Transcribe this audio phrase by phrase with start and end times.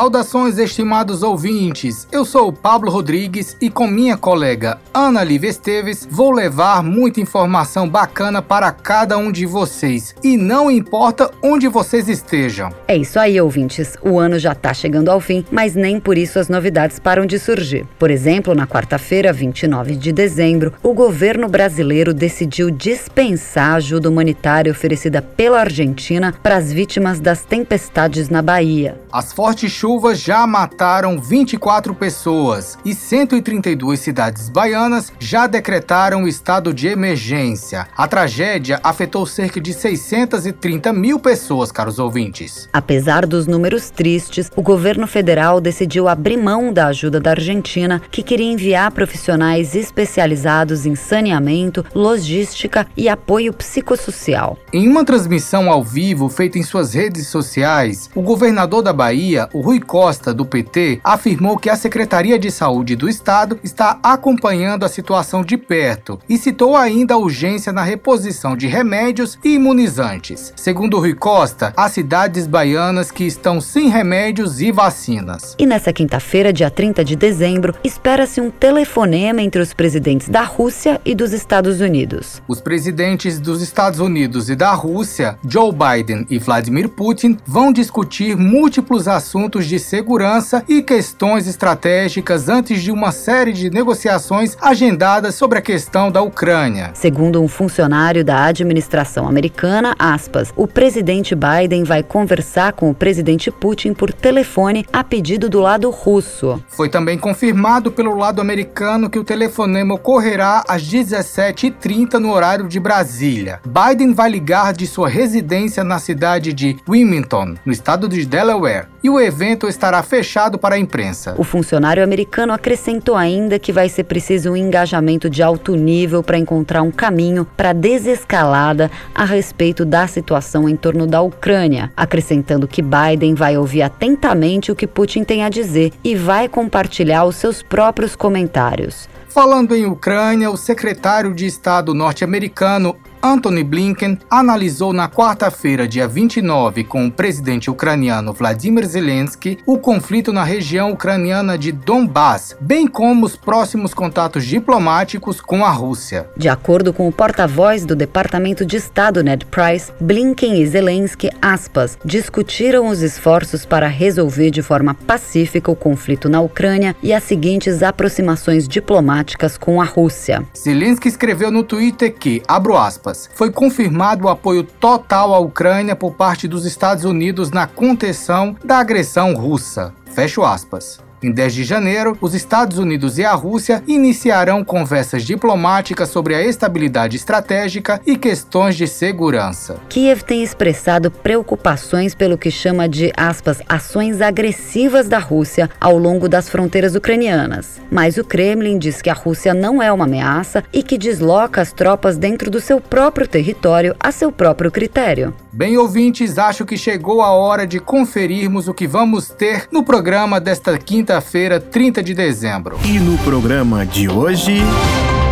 [0.00, 2.08] Saudações, estimados ouvintes.
[2.10, 7.20] Eu sou o Pablo Rodrigues e com minha colega Ana Lívia Esteves vou levar muita
[7.20, 10.14] informação bacana para cada um de vocês.
[10.24, 12.70] E não importa onde vocês estejam.
[12.88, 13.98] É isso aí, ouvintes.
[14.00, 17.38] O ano já está chegando ao fim, mas nem por isso as novidades param de
[17.38, 17.86] surgir.
[17.98, 24.72] Por exemplo, na quarta-feira, 29 de dezembro, o governo brasileiro decidiu dispensar a ajuda humanitária
[24.72, 28.98] oferecida pela Argentina para as vítimas das tempestades na Bahia.
[29.12, 36.72] As fortes chuvas já mataram 24 pessoas e 132 cidades baianas já decretaram o estado
[36.72, 37.88] de emergência.
[37.96, 42.68] A tragédia afetou cerca de 630 mil pessoas, caros ouvintes.
[42.72, 48.22] Apesar dos números tristes, o governo federal decidiu abrir mão da ajuda da Argentina, que
[48.22, 54.56] queria enviar profissionais especializados em saneamento, logística e apoio psicossocial.
[54.72, 59.60] Em uma transmissão ao vivo feita em suas redes sociais, o governador da Bahia, o
[59.70, 64.88] Rui Costa, do PT, afirmou que a Secretaria de Saúde do Estado está acompanhando a
[64.88, 70.52] situação de perto e citou ainda a urgência na reposição de remédios e imunizantes.
[70.56, 75.54] Segundo Rui Costa, há cidades baianas que estão sem remédios e vacinas.
[75.56, 81.00] E nessa quinta-feira, dia 30 de dezembro, espera-se um telefonema entre os presidentes da Rússia
[81.04, 82.42] e dos Estados Unidos.
[82.48, 88.36] Os presidentes dos Estados Unidos e da Rússia, Joe Biden e Vladimir Putin, vão discutir
[88.36, 95.58] múltiplos assuntos de segurança e questões estratégicas antes de uma série de negociações agendadas sobre
[95.58, 96.90] a questão da Ucrânia.
[96.94, 103.50] Segundo um funcionário da administração americana, aspas, o presidente Biden vai conversar com o presidente
[103.50, 106.62] Putin por telefone a pedido do lado russo.
[106.68, 112.80] Foi também confirmado pelo lado americano que o telefonema ocorrerá às 17h30 no horário de
[112.80, 113.60] Brasília.
[113.64, 119.08] Biden vai ligar de sua residência na cidade de Wilmington, no estado de Delaware, e
[119.10, 121.34] o evento estará fechado para a imprensa.
[121.38, 126.38] O funcionário americano acrescentou ainda que vai ser preciso um engajamento de alto nível para
[126.38, 132.82] encontrar um caminho para desescalada a respeito da situação em torno da Ucrânia, acrescentando que
[132.82, 137.62] Biden vai ouvir atentamente o que Putin tem a dizer e vai compartilhar os seus
[137.62, 139.08] próprios comentários.
[139.28, 146.84] Falando em Ucrânia, o secretário de Estado norte-americano Anthony Blinken analisou na quarta-feira, dia 29,
[146.84, 153.26] com o presidente ucraniano Vladimir Zelensky, o conflito na região ucraniana de Donbass, bem como
[153.26, 156.30] os próximos contatos diplomáticos com a Rússia.
[156.34, 161.98] De acordo com o porta-voz do Departamento de Estado Ned Price, Blinken e Zelensky, aspas,
[162.02, 167.82] discutiram os esforços para resolver de forma pacífica o conflito na Ucrânia e as seguintes
[167.82, 170.42] aproximações diplomáticas com a Rússia.
[170.56, 176.14] Zelensky escreveu no Twitter que, abro aspas, foi confirmado o apoio total à Ucrânia por
[176.14, 179.92] parte dos Estados Unidos na contenção da agressão russa.
[180.12, 181.09] Fecho aspas.
[181.22, 186.42] Em 10 de janeiro, os Estados Unidos e a Rússia iniciarão conversas diplomáticas sobre a
[186.42, 189.76] estabilidade estratégica e questões de segurança.
[189.90, 196.26] Kiev tem expressado preocupações pelo que chama de aspas, ações agressivas da Rússia ao longo
[196.26, 197.82] das fronteiras ucranianas.
[197.90, 201.70] Mas o Kremlin diz que a Rússia não é uma ameaça e que desloca as
[201.70, 205.34] tropas dentro do seu próprio território a seu próprio critério.
[205.52, 210.40] Bem, ouvintes, acho que chegou a hora de conferirmos o que vamos ter no programa
[210.40, 210.78] desta
[211.10, 212.78] quinta-feira, 30 de dezembro.
[212.84, 214.60] E no programa de hoje.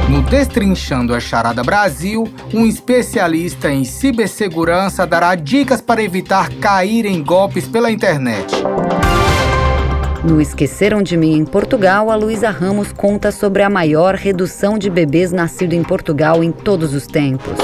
[0.09, 7.23] No Destrinchando a Charada Brasil, um especialista em cibersegurança dará dicas para evitar cair em
[7.23, 8.57] golpes pela internet.
[10.25, 14.91] No Esqueceram de Mim em Portugal, a Luísa Ramos conta sobre a maior redução de
[14.91, 17.57] bebês nascidos em Portugal em todos os tempos.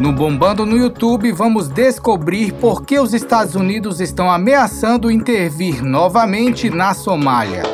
[0.00, 6.70] No Bombando no YouTube, vamos descobrir por que os Estados Unidos estão ameaçando intervir novamente
[6.70, 7.64] na Somália.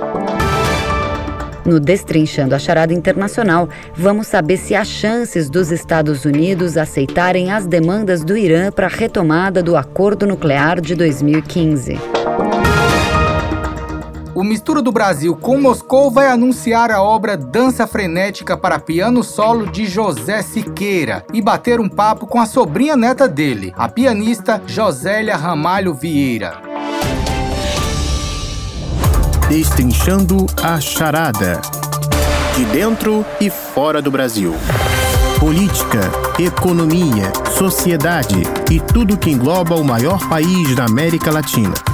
[1.67, 7.67] No Destrinchando a Charada Internacional, vamos saber se há chances dos Estados Unidos aceitarem as
[7.67, 11.99] demandas do Irã para a retomada do acordo nuclear de 2015.
[14.34, 19.64] O Mistura do Brasil com Moscou vai anunciar a obra Dança Frenética para Piano Solo
[19.64, 25.36] de José Siqueira e bater um papo com a sobrinha neta dele, a pianista Josélia
[25.36, 26.60] Ramalho Vieira.
[29.48, 31.60] Destrinchando a Charada.
[32.56, 34.52] De dentro e fora do Brasil.
[35.38, 36.10] Política,
[36.40, 41.94] economia, sociedade e tudo que engloba o maior país da América Latina.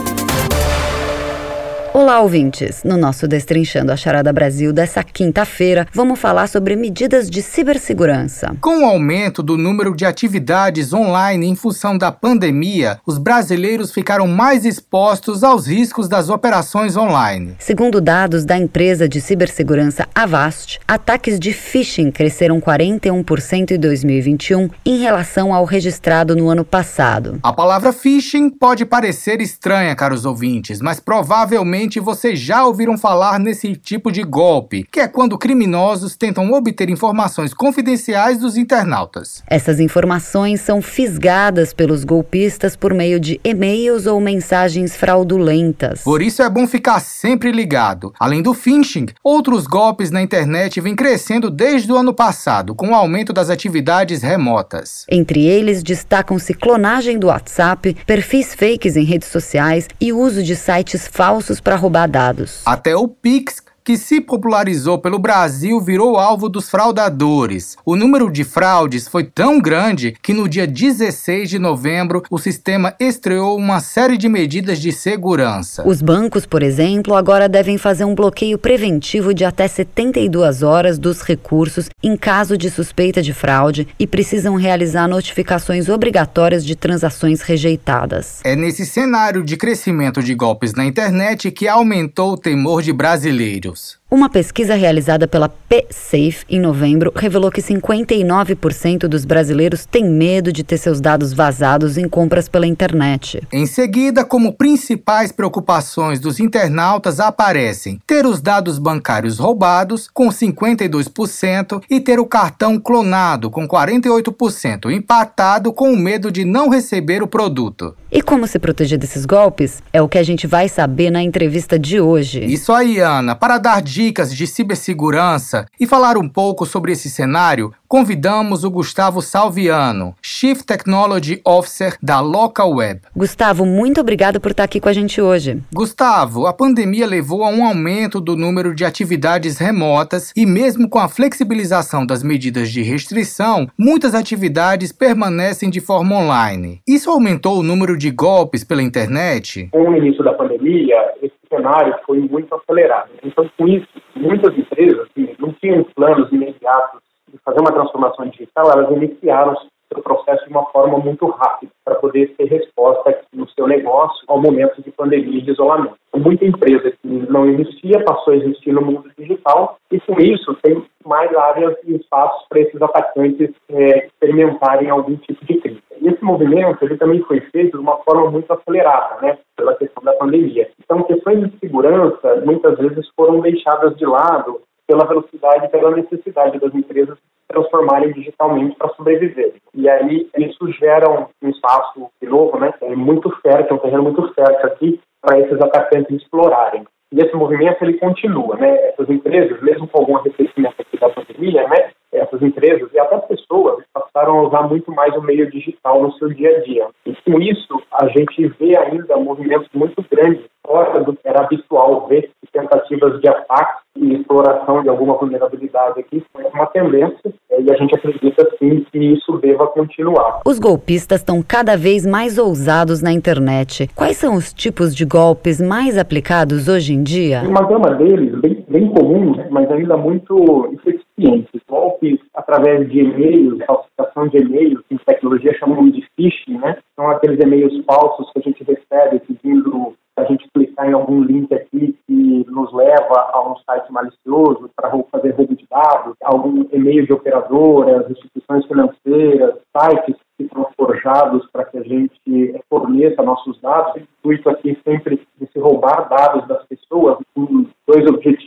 [1.93, 2.85] Olá, ouvintes!
[2.85, 8.55] No nosso Destrinchando a Charada Brasil dessa quinta-feira, vamos falar sobre medidas de cibersegurança.
[8.61, 14.25] Com o aumento do número de atividades online em função da pandemia, os brasileiros ficaram
[14.25, 17.55] mais expostos aos riscos das operações online.
[17.59, 24.97] Segundo dados da empresa de cibersegurança Avast, ataques de phishing cresceram 41% em 2021 em
[24.99, 27.37] relação ao registrado no ano passado.
[27.43, 33.39] A palavra phishing pode parecer estranha, caros ouvintes, mas provavelmente Provavelmente vocês já ouviram falar
[33.39, 39.41] nesse tipo de golpe, que é quando criminosos tentam obter informações confidenciais dos internautas.
[39.47, 46.03] Essas informações são fisgadas pelos golpistas por meio de e-mails ou mensagens fraudulentas.
[46.03, 48.13] Por isso é bom ficar sempre ligado.
[48.19, 52.95] Além do phishing, outros golpes na internet vêm crescendo desde o ano passado, com o
[52.95, 55.05] aumento das atividades remotas.
[55.09, 61.07] Entre eles destacam-se clonagem do WhatsApp, perfis fakes em redes sociais e uso de sites
[61.07, 62.61] falsos para para roubar dados.
[62.65, 67.75] Até o Pix que se popularizou pelo Brasil virou alvo dos fraudadores.
[67.85, 72.93] O número de fraudes foi tão grande que no dia 16 de novembro o sistema
[72.99, 75.87] estreou uma série de medidas de segurança.
[75.87, 81.21] Os bancos, por exemplo, agora devem fazer um bloqueio preventivo de até 72 horas dos
[81.21, 88.39] recursos em caso de suspeita de fraude e precisam realizar notificações obrigatórias de transações rejeitadas.
[88.43, 93.70] É nesse cenário de crescimento de golpes na internet que aumentou o temor de brasileiros.
[93.71, 100.51] issues Uma pesquisa realizada pela PSafe em novembro revelou que 59% dos brasileiros têm medo
[100.51, 103.41] de ter seus dados vazados em compras pela internet.
[103.53, 111.81] Em seguida, como principais preocupações dos internautas aparecem ter os dados bancários roubados, com 52%,
[111.89, 117.27] e ter o cartão clonado, com 48%, empatado com o medo de não receber o
[117.27, 117.95] produto.
[118.11, 119.81] E como se proteger desses golpes?
[119.93, 122.43] É o que a gente vai saber na entrevista de hoje.
[122.43, 123.35] Isso aí, Ana.
[123.35, 129.21] Para dar dicas de cibersegurança e falar um pouco sobre esse cenário, convidamos o Gustavo
[129.21, 133.01] Salviano, Chief Technology Officer da Local Web.
[133.15, 135.61] Gustavo, muito obrigado por estar aqui com a gente hoje.
[135.71, 140.97] Gustavo, a pandemia levou a um aumento do número de atividades remotas e mesmo com
[140.97, 146.81] a flexibilização das medidas de restrição, muitas atividades permanecem de forma online.
[146.87, 149.67] Isso aumentou o número de golpes pela internet?
[149.71, 153.09] Com o início da pandemia, esse cenário foi muito acelerado.
[153.23, 158.71] Então, com isso, muitas empresas que não tinham planos imediatos de fazer uma transformação digital,
[158.71, 159.55] elas iniciaram
[159.97, 164.41] o processo de uma forma muito rápida para poder ter resposta no seu negócio ao
[164.41, 165.95] momento de pandemia e de isolamento.
[166.15, 170.83] Muita empresa que não existia passou a existir no mundo digital e com isso tem
[171.05, 175.80] mais áreas e espaços para esses atacantes é, experimentarem algum tipo de crise.
[176.01, 180.13] Esse movimento ele também foi feito de uma forma muito acelerada, né, pela questão da
[180.13, 180.69] pandemia.
[180.83, 186.73] Então, questões de segurança muitas vezes foram deixadas de lado pela velocidade pela necessidade das
[186.73, 187.17] empresas
[187.47, 189.53] transformarem digitalmente para sobreviver.
[189.73, 191.09] E aí isso gera
[191.41, 195.61] um espaço de novo, né, é muito fértil, um terreno muito fértil aqui para esses
[195.61, 196.83] atacantes explorarem.
[197.13, 198.73] E esse movimento ele continua, né?
[198.87, 201.91] Essas empresas, mesmo com algum arrefecimento aqui da pandemia, né?
[202.11, 206.29] Essas empresas e até pessoas passaram a usar muito mais o meio digital no seu
[206.29, 206.87] dia a dia.
[207.05, 212.07] E com isso, a gente vê ainda movimentos muito grandes fora do que era habitual
[212.07, 217.71] ver tentativas de ataque e exploração de alguma vulnerabilidade aqui é uma tendência é, e
[217.71, 220.41] a gente acredita sim que isso deva continuar.
[220.45, 223.89] Os golpistas estão cada vez mais ousados na internet.
[223.95, 227.41] Quais são os tipos de golpes mais aplicados hoje em dia?
[227.45, 231.61] Uma gama deles, bem, bem comum, mas ainda muito eficientes.
[231.69, 236.77] Golpes através de e-mails, falsificação de e-mails, que em tecnologia chamamos de phishing, né?
[236.95, 241.53] São aqueles e-mails falsos que a gente recebe pedindo a gente clicar em algum link
[241.53, 247.05] aqui que nos leva a um site malicioso para fazer roubo de dados, algum e-mail
[247.05, 253.95] de operadoras, instituições financeiras, sites que são forjados para que a gente forneça nossos dados.
[253.95, 258.40] O intuito aqui sempre de se roubar dados das pessoas com dois objetivos.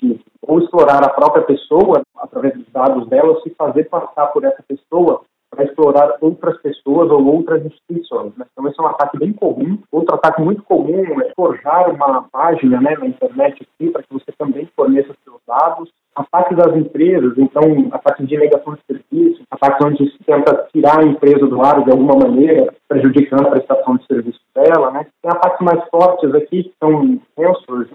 [0.95, 5.23] Explorar a própria pessoa através dos dados dela, ou se fazer passar por essa pessoa
[5.51, 8.33] para explorar outras pessoas ou outras instituições.
[8.37, 8.45] Né?
[8.53, 9.79] Então, esse é um ataque bem comum.
[9.91, 14.69] Outro ataque muito comum é forjar uma página né, na internet para que você também
[14.77, 15.91] forneça seus dados.
[16.15, 21.05] Ataques às empresas, então, ataques de negação de serviço, ataques onde se tenta tirar a
[21.05, 24.93] empresa do ar de alguma maneira, prejudicando a prestação de serviço dela.
[24.93, 25.07] Né?
[25.21, 27.94] Tem ataques mais fortes aqui, que são ransomware,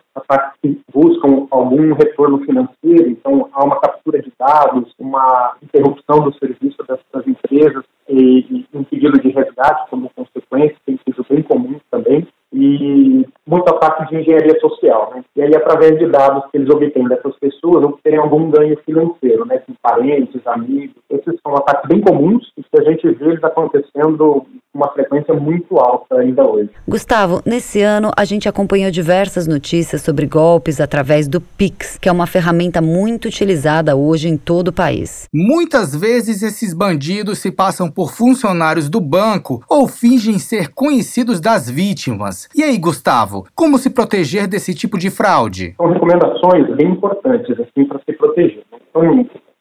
[1.00, 7.26] buscam algum retorno financeiro, então há uma captura de dados, uma interrupção do serviço dessas
[7.26, 13.26] empresas e, e um pedido de resgate como consequência, tem sido bem comum também, e
[13.48, 15.14] muito ataque de engenharia social.
[15.16, 15.24] Né?
[15.36, 19.60] E aí através de dados que eles obtêm dessas pessoas obterem algum ganho financeiro, né,
[19.60, 20.96] com parentes, amigos.
[21.10, 24.46] Esses são ataques bem comuns e que a gente vê eles acontecendo
[24.80, 26.70] uma frequência muito alta ainda hoje.
[26.88, 32.12] Gustavo, nesse ano a gente acompanhou diversas notícias sobre golpes através do Pix, que é
[32.12, 35.28] uma ferramenta muito utilizada hoje em todo o país.
[35.34, 41.70] Muitas vezes esses bandidos se passam por funcionários do banco ou fingem ser conhecidos das
[41.70, 42.48] vítimas.
[42.56, 45.74] E aí, Gustavo, como se proteger desse tipo de fraude?
[45.76, 48.64] São recomendações bem importantes assim para se proteger.
[48.90, 49.04] Então,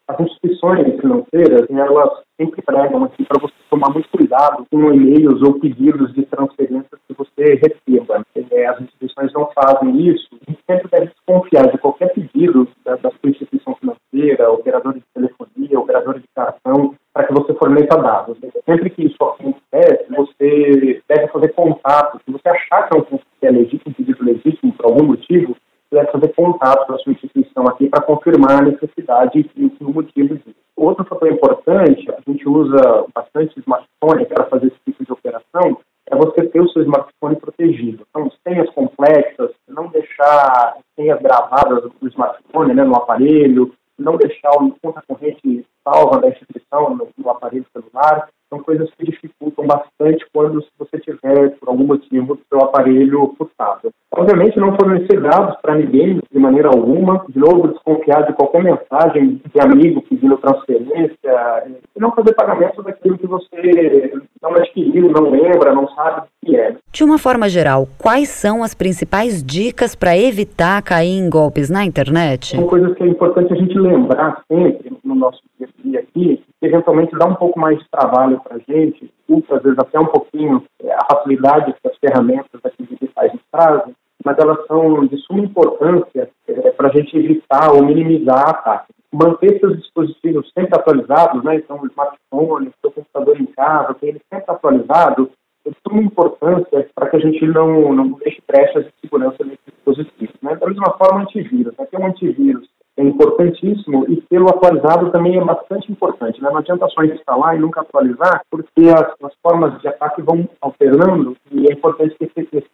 [0.08, 2.10] as instituições financeiras, elas
[2.40, 7.14] sempre pregam aqui para você tomar muito cuidado com e-mails ou pedidos de transferências que
[7.14, 8.24] você receba.
[8.50, 10.28] É, as instituições não fazem isso.
[10.32, 15.02] A gente sempre deve desconfiar de qualquer pedido da, da sua instituição financeira, operador de
[15.12, 18.38] telefonia, operador de cartão, para que você forneça dados.
[18.64, 22.18] Sempre que isso acontece, você deve fazer contato.
[22.24, 25.56] Se você achar que é um é um pedido legítimo por algum motivo,
[25.90, 30.36] deve fazer contato com a sua instituição aqui para confirmar a necessidade e o motivo
[30.36, 30.56] disso.
[30.76, 35.78] Outro fator importante, a gente usa bastante smartphone para fazer esse tipo de operação,
[36.10, 38.06] é você ter o seu smartphone protegido.
[38.08, 44.72] Então, senhas complexas, não deixar senhas gravadas no smartphone, né, no aparelho, não deixar o
[44.80, 50.64] conta corrente salva da instituição no, no aparelho celular, são coisas que dificultam bastante quando
[50.78, 53.92] você tiver, por algum motivo, seu aparelho furtado.
[54.18, 57.24] Obviamente, não fornecer dados para ninguém de maneira alguma.
[57.28, 61.62] De novo, desconfiar de qualquer mensagem de amigo pedindo transferência.
[61.96, 66.56] E não fazer pagamento daquilo que você não adquiriu, não lembra, não sabe o que
[66.56, 66.74] é.
[66.90, 71.84] De uma forma geral, quais são as principais dicas para evitar cair em golpes na
[71.84, 72.56] internet?
[72.56, 76.42] São coisas que é importante a gente lembrar sempre no nosso dia a dia aqui,
[76.60, 79.08] que eventualmente dá um pouco mais de trabalho para a gente,
[79.50, 83.94] às vezes até um pouquinho é, a facilidade que as ferramentas aqui digitais nos trazem,
[84.28, 88.94] mas elas são de suma importância é, para a gente evitar ou minimizar ataques.
[89.10, 91.56] Manter seus dispositivos sempre atualizados, né?
[91.56, 95.30] então o smartphone, seu computador em casa, ter ele sempre atualizado,
[95.64, 99.64] é de suma importância para que a gente não, não deixe brechas de segurança nesses
[99.64, 100.34] dispositivos.
[100.42, 100.56] Né?
[100.56, 101.74] Da mesma forma, antivírus.
[101.78, 101.86] Né?
[101.90, 102.68] Tem um antivírus
[102.98, 106.42] é importantíssimo e tê-lo atualizado também é bastante importante.
[106.42, 106.50] Né?
[106.50, 111.36] Não adianta só instalar e nunca atualizar, porque as, as formas de ataque vão alternando
[111.52, 112.68] e é importante que esse, esse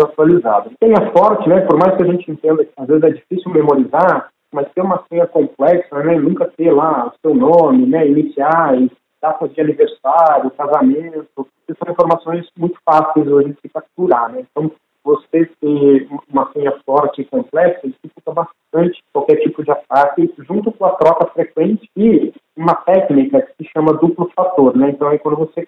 [0.00, 0.70] esteja atualizado.
[0.80, 1.60] Tenha forte, né?
[1.62, 5.04] por mais que a gente entenda que às vezes é difícil memorizar, mas ter uma
[5.08, 6.16] senha complexa, né?
[6.16, 8.06] nunca ter lá o seu nome, né?
[8.06, 8.90] iniciais,
[9.22, 11.46] datas de aniversário, casamento,
[11.78, 14.32] são informações muito fáceis hoje de capturar.
[14.32, 14.44] Né?
[14.50, 14.70] Então,
[15.02, 20.84] você ter uma senha forte e complexa dificulta bastante qualquer tipo de ataque, junto com
[20.84, 24.90] a troca frequente e uma técnica que se chama duplo fator, né?
[24.90, 25.66] Então, é quando você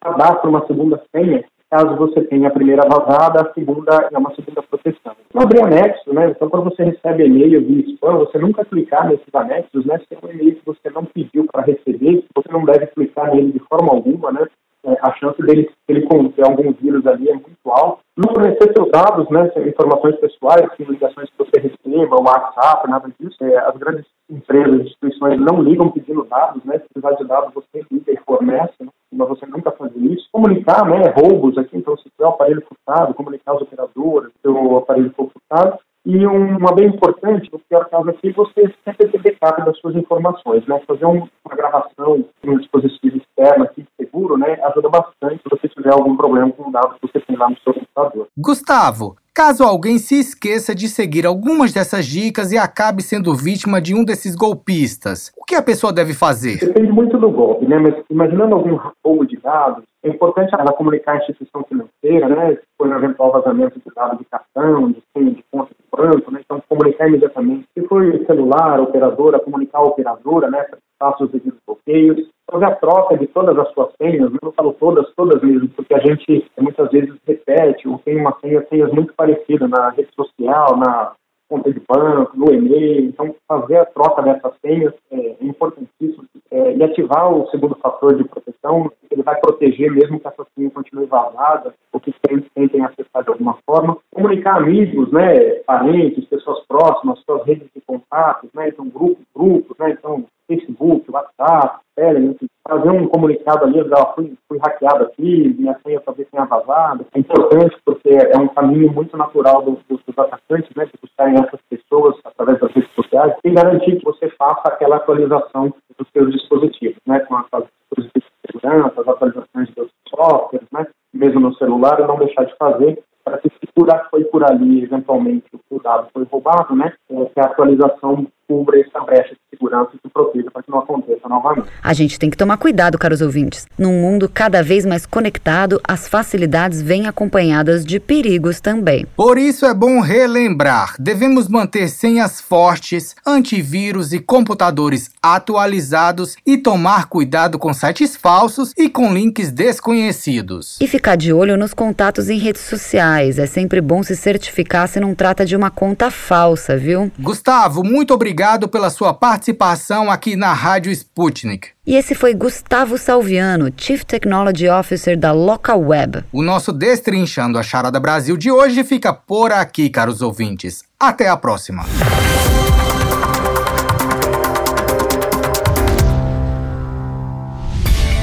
[0.00, 4.62] cadastra uma segunda senha, caso você tenha a primeira vazada, a segunda é uma segunda
[4.62, 5.14] proteção.
[5.34, 6.30] Não abrir anexo, né?
[6.30, 9.98] Então, quando você recebe e-mail via spam, você nunca clicar nesses anexos, né?
[9.98, 13.52] Se é um e-mail que você não pediu para receber, você não deve clicar nele
[13.52, 14.46] de forma alguma, né?
[14.84, 18.00] É, a chance dele ele conter algum vírus ali é muito alta.
[18.16, 23.36] Não fornecer seus dados, né, informações pessoais, ligações que você receba, o WhatsApp, nada disso.
[23.42, 27.84] É, as grandes empresas, instituições não ligam pedindo dados, né, se precisar de dados você
[27.90, 30.28] liga e fornece, né, mas você nunca faz isso.
[30.32, 34.76] Comunicar, né, roubos aqui, então se tiver o aparelho furtado, comunicar aos operadores, se o
[34.76, 39.62] aparelho for furtado, e uma bem importante, no pior caso aqui, você sempre ter backup
[39.64, 40.80] das suas informações, né?
[40.86, 44.58] Fazer um, uma gravação em um dispositivo externo aqui, seguro, né?
[44.62, 47.72] Ajuda bastante você tiver algum problema com o dado que você tem lá no seu
[47.72, 48.28] computador.
[48.36, 53.94] Gustavo, Caso alguém se esqueça de seguir algumas dessas dicas e acabe sendo vítima de
[53.94, 56.58] um desses golpistas, o que a pessoa deve fazer?
[56.58, 57.78] Depende muito do golpe, né?
[57.78, 62.56] Mas imaginando algum roubo de dados, é importante ela comunicar a instituição financeira, né?
[62.56, 66.32] Se for um eventual vazamento de dados de cartão, de senha de conta de banco,
[66.32, 66.40] né?
[66.44, 67.64] Então comunicar imediatamente.
[67.78, 70.64] Se for celular, operadora, comunicar a operadora, né?
[70.64, 74.72] Para faça os devidos bloqueios fazer a troca de todas as suas senhas, não falo
[74.74, 79.12] todas, todas mesmo, porque a gente muitas vezes repete ou tem uma senha, senhas muito
[79.14, 81.12] parecidas na rede social, na
[81.48, 83.06] conta de banco, no e-mail.
[83.06, 86.24] Então, fazer a troca dessas senhas é importantíssimo.
[86.50, 90.70] É, e ativar o segundo fator de proteção, ele vai proteger mesmo que essa senha
[90.70, 92.14] continue vazada ou que
[92.54, 93.98] tentem acessar de alguma forma.
[94.14, 99.90] Comunicar amigos, né, parentes, pessoas próximas, suas redes de contatos, né, então grupos, grupos, né,
[99.90, 102.34] então Facebook, WhatsApp, Telegram,
[102.66, 107.04] fazer um comunicado ali, ó, fui, fui hackeado aqui, minha senha talvez tenha vazado.
[107.14, 111.60] É importante porque é um caminho muito natural dos, dos atacantes, né, de buscarem essas
[111.68, 116.98] pessoas através das redes sociais e garantir que você faça aquela atualização dos seus dispositivos,
[117.06, 122.18] né, com as dispositivos de segurança, as atualizações dos softwares, né, mesmo no celular, não
[122.18, 126.22] deixar de fazer para se segurar que foi por por ali, eventualmente, o dado foi
[126.30, 130.62] roubado, né, é, que a atualização cubra essa brecha de segurança e se proteja para
[130.62, 131.68] que não aconteça novamente.
[131.82, 133.66] A gente tem que tomar cuidado, caros ouvintes.
[133.78, 139.06] Num mundo cada vez mais conectado, as facilidades vêm acompanhadas de perigos também.
[139.16, 147.06] Por isso é bom relembrar: devemos manter senhas fortes, antivírus e computadores atualizados e tomar
[147.06, 150.78] cuidado com sites falsos e com links desconhecidos.
[150.80, 153.38] E ficar de olho nos contatos em redes sociais.
[153.38, 157.10] É sempre bom se certificar se não trata de uma conta falsa, viu?
[157.18, 161.70] Gustavo, muito obrigado pela sua participação aqui na Rádio Sputnik.
[161.84, 166.24] E esse foi Gustavo Salviano, Chief Technology Officer da Local Web.
[166.30, 170.84] O nosso Destrinchando a Charada Brasil de hoje fica por aqui, caros ouvintes.
[170.98, 171.84] Até a próxima.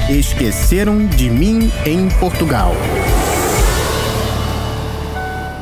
[0.08, 2.72] Esqueceram de mim em Portugal.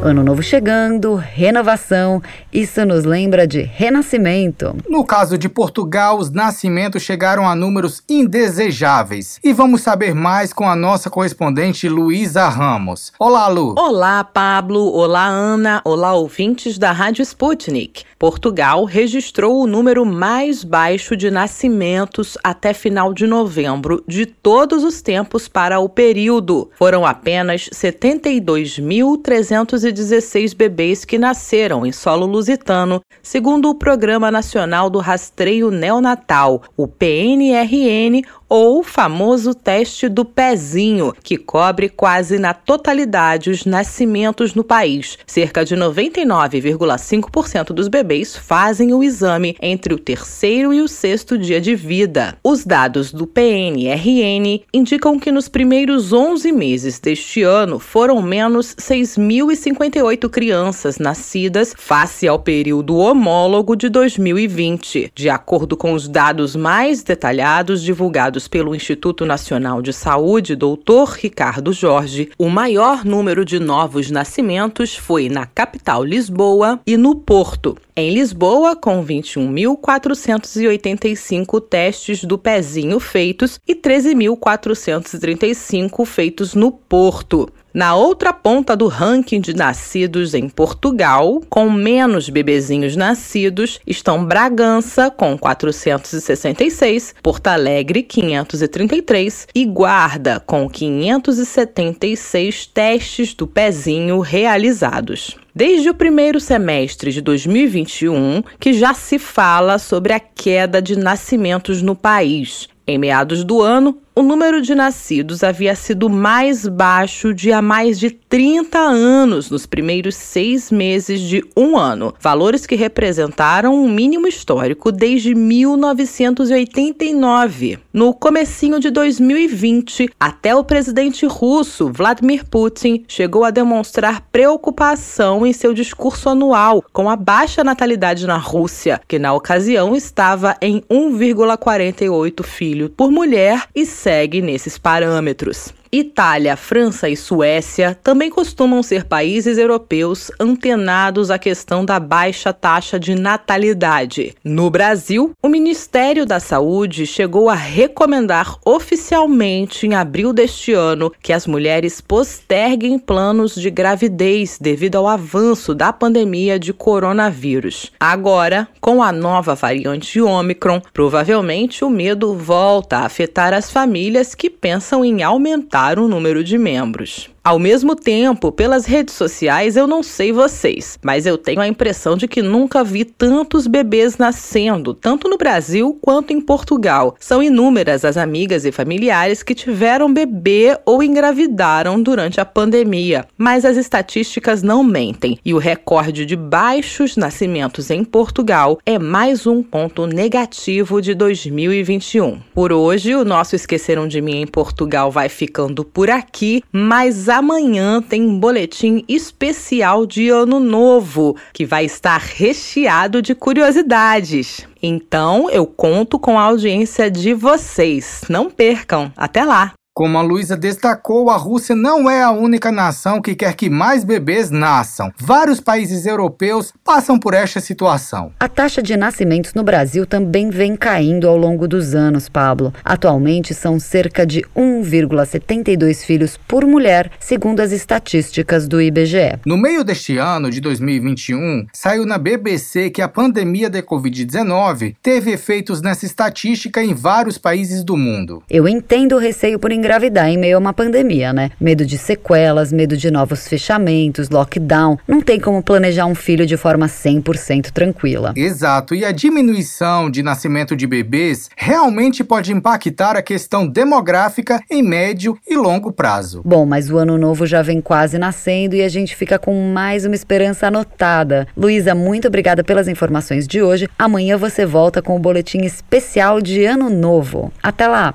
[0.00, 4.76] Ano novo chegando, renovação, isso nos lembra de renascimento.
[4.88, 9.40] No caso de Portugal, os nascimentos chegaram a números indesejáveis.
[9.42, 13.12] E vamos saber mais com a nossa correspondente Luísa Ramos.
[13.18, 13.74] Olá, Lu.
[13.76, 14.92] Olá, Pablo.
[14.92, 15.82] Olá, Ana.
[15.84, 18.04] Olá, ouvintes da Rádio Sputnik.
[18.18, 25.02] Portugal registrou o número mais baixo de nascimentos até final de novembro de todos os
[25.02, 26.70] tempos para o período.
[26.76, 35.00] Foram apenas 72.300 216 bebês que nasceram em solo lusitano, segundo o Programa Nacional do
[35.00, 43.50] Rastreio Neonatal, o PNRN, ou o famoso teste do pezinho, que cobre quase na totalidade
[43.50, 45.18] os nascimentos no país.
[45.26, 51.60] Cerca de 99,5% dos bebês fazem o exame entre o terceiro e o sexto dia
[51.60, 52.36] de vida.
[52.42, 60.28] Os dados do PNRN indicam que nos primeiros 11 meses deste ano foram menos 6.058
[60.30, 65.12] crianças nascidas face ao período homólogo de 2020.
[65.14, 71.16] De acordo com os dados mais detalhados divulgados pelo Instituto Nacional de Saúde, Dr.
[71.16, 77.76] Ricardo Jorge, o maior número de novos nascimentos foi na capital Lisboa e no Porto.
[77.96, 87.48] Em Lisboa, com 21.485 testes do pezinho feitos e 13.435 feitos no Porto.
[87.78, 95.12] Na outra ponta do ranking de nascidos em Portugal, com menos bebezinhos nascidos, estão Bragança,
[95.12, 105.36] com 466, Porto Alegre, 533 e Guarda, com 576 testes do pezinho realizados.
[105.54, 111.80] Desde o primeiro semestre de 2021, que já se fala sobre a queda de nascimentos
[111.80, 112.68] no país.
[112.88, 118.00] Em meados do ano, o número de nascidos havia sido mais baixo de há mais
[118.00, 124.26] de 30 anos nos primeiros seis meses de um ano, valores que representaram um mínimo
[124.26, 127.78] histórico desde 1989.
[127.92, 135.52] No comecinho de 2020, até o presidente russo Vladimir Putin chegou a demonstrar preocupação em
[135.52, 142.42] seu discurso anual com a baixa natalidade na Rússia, que na ocasião estava em 1,48
[142.42, 145.74] filho por mulher e segue nesses parâmetros.
[145.90, 153.00] Itália, França e Suécia também costumam ser países europeus antenados à questão da baixa taxa
[153.00, 154.34] de natalidade.
[154.44, 161.32] No Brasil, o Ministério da Saúde chegou a recomendar oficialmente em abril deste ano que
[161.32, 167.90] as mulheres posterguem planos de gravidez devido ao avanço da pandemia de coronavírus.
[167.98, 174.50] Agora, com a nova variante Ômicron, provavelmente o medo volta a afetar as famílias que
[174.50, 177.30] pensam em aumentar aumentar o número de membros.
[177.48, 182.14] Ao mesmo tempo, pelas redes sociais, eu não sei vocês, mas eu tenho a impressão
[182.14, 187.16] de que nunca vi tantos bebês nascendo, tanto no Brasil quanto em Portugal.
[187.18, 193.64] São inúmeras as amigas e familiares que tiveram bebê ou engravidaram durante a pandemia, mas
[193.64, 199.62] as estatísticas não mentem e o recorde de baixos nascimentos em Portugal é mais um
[199.62, 202.40] ponto negativo de 2021.
[202.52, 207.37] Por hoje, o nosso Esqueceram de Mim em Portugal vai ficando por aqui, mas a
[207.38, 214.66] amanhã tem um boletim especial de Ano Novo, que vai estar recheado de curiosidades.
[214.82, 218.22] Então, eu conto com a audiência de vocês.
[218.28, 219.12] Não percam.
[219.16, 219.72] Até lá!
[219.98, 224.04] Como a Luísa destacou, a Rússia não é a única nação que quer que mais
[224.04, 225.12] bebês nasçam.
[225.18, 228.30] Vários países europeus passam por esta situação.
[228.38, 232.72] A taxa de nascimentos no Brasil também vem caindo ao longo dos anos, Pablo.
[232.84, 239.40] Atualmente são cerca de 1,72 filhos por mulher, segundo as estatísticas do IBGE.
[239.44, 245.32] No meio deste ano de 2021, saiu na BBC que a pandemia da Covid-19 teve
[245.32, 248.44] efeitos nessa estatística em vários países do mundo.
[248.48, 251.50] Eu entendo o receio por engravidar em meio a uma pandemia, né?
[251.58, 254.98] Medo de sequelas, medo de novos fechamentos, lockdown.
[255.08, 258.34] Não tem como planejar um filho de forma 100% tranquila.
[258.36, 264.82] Exato, e a diminuição de nascimento de bebês realmente pode impactar a questão demográfica em
[264.82, 266.42] médio e longo prazo.
[266.44, 270.04] Bom, mas o ano novo já vem quase nascendo e a gente fica com mais
[270.04, 271.48] uma esperança anotada.
[271.56, 273.88] Luísa, muito obrigada pelas informações de hoje.
[273.98, 277.50] Amanhã você volta com o boletim especial de Ano Novo.
[277.62, 278.14] Até lá!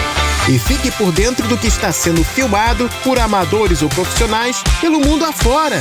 [0.49, 5.23] E fique por dentro do que está sendo filmado por amadores ou profissionais pelo mundo
[5.23, 5.77] afora.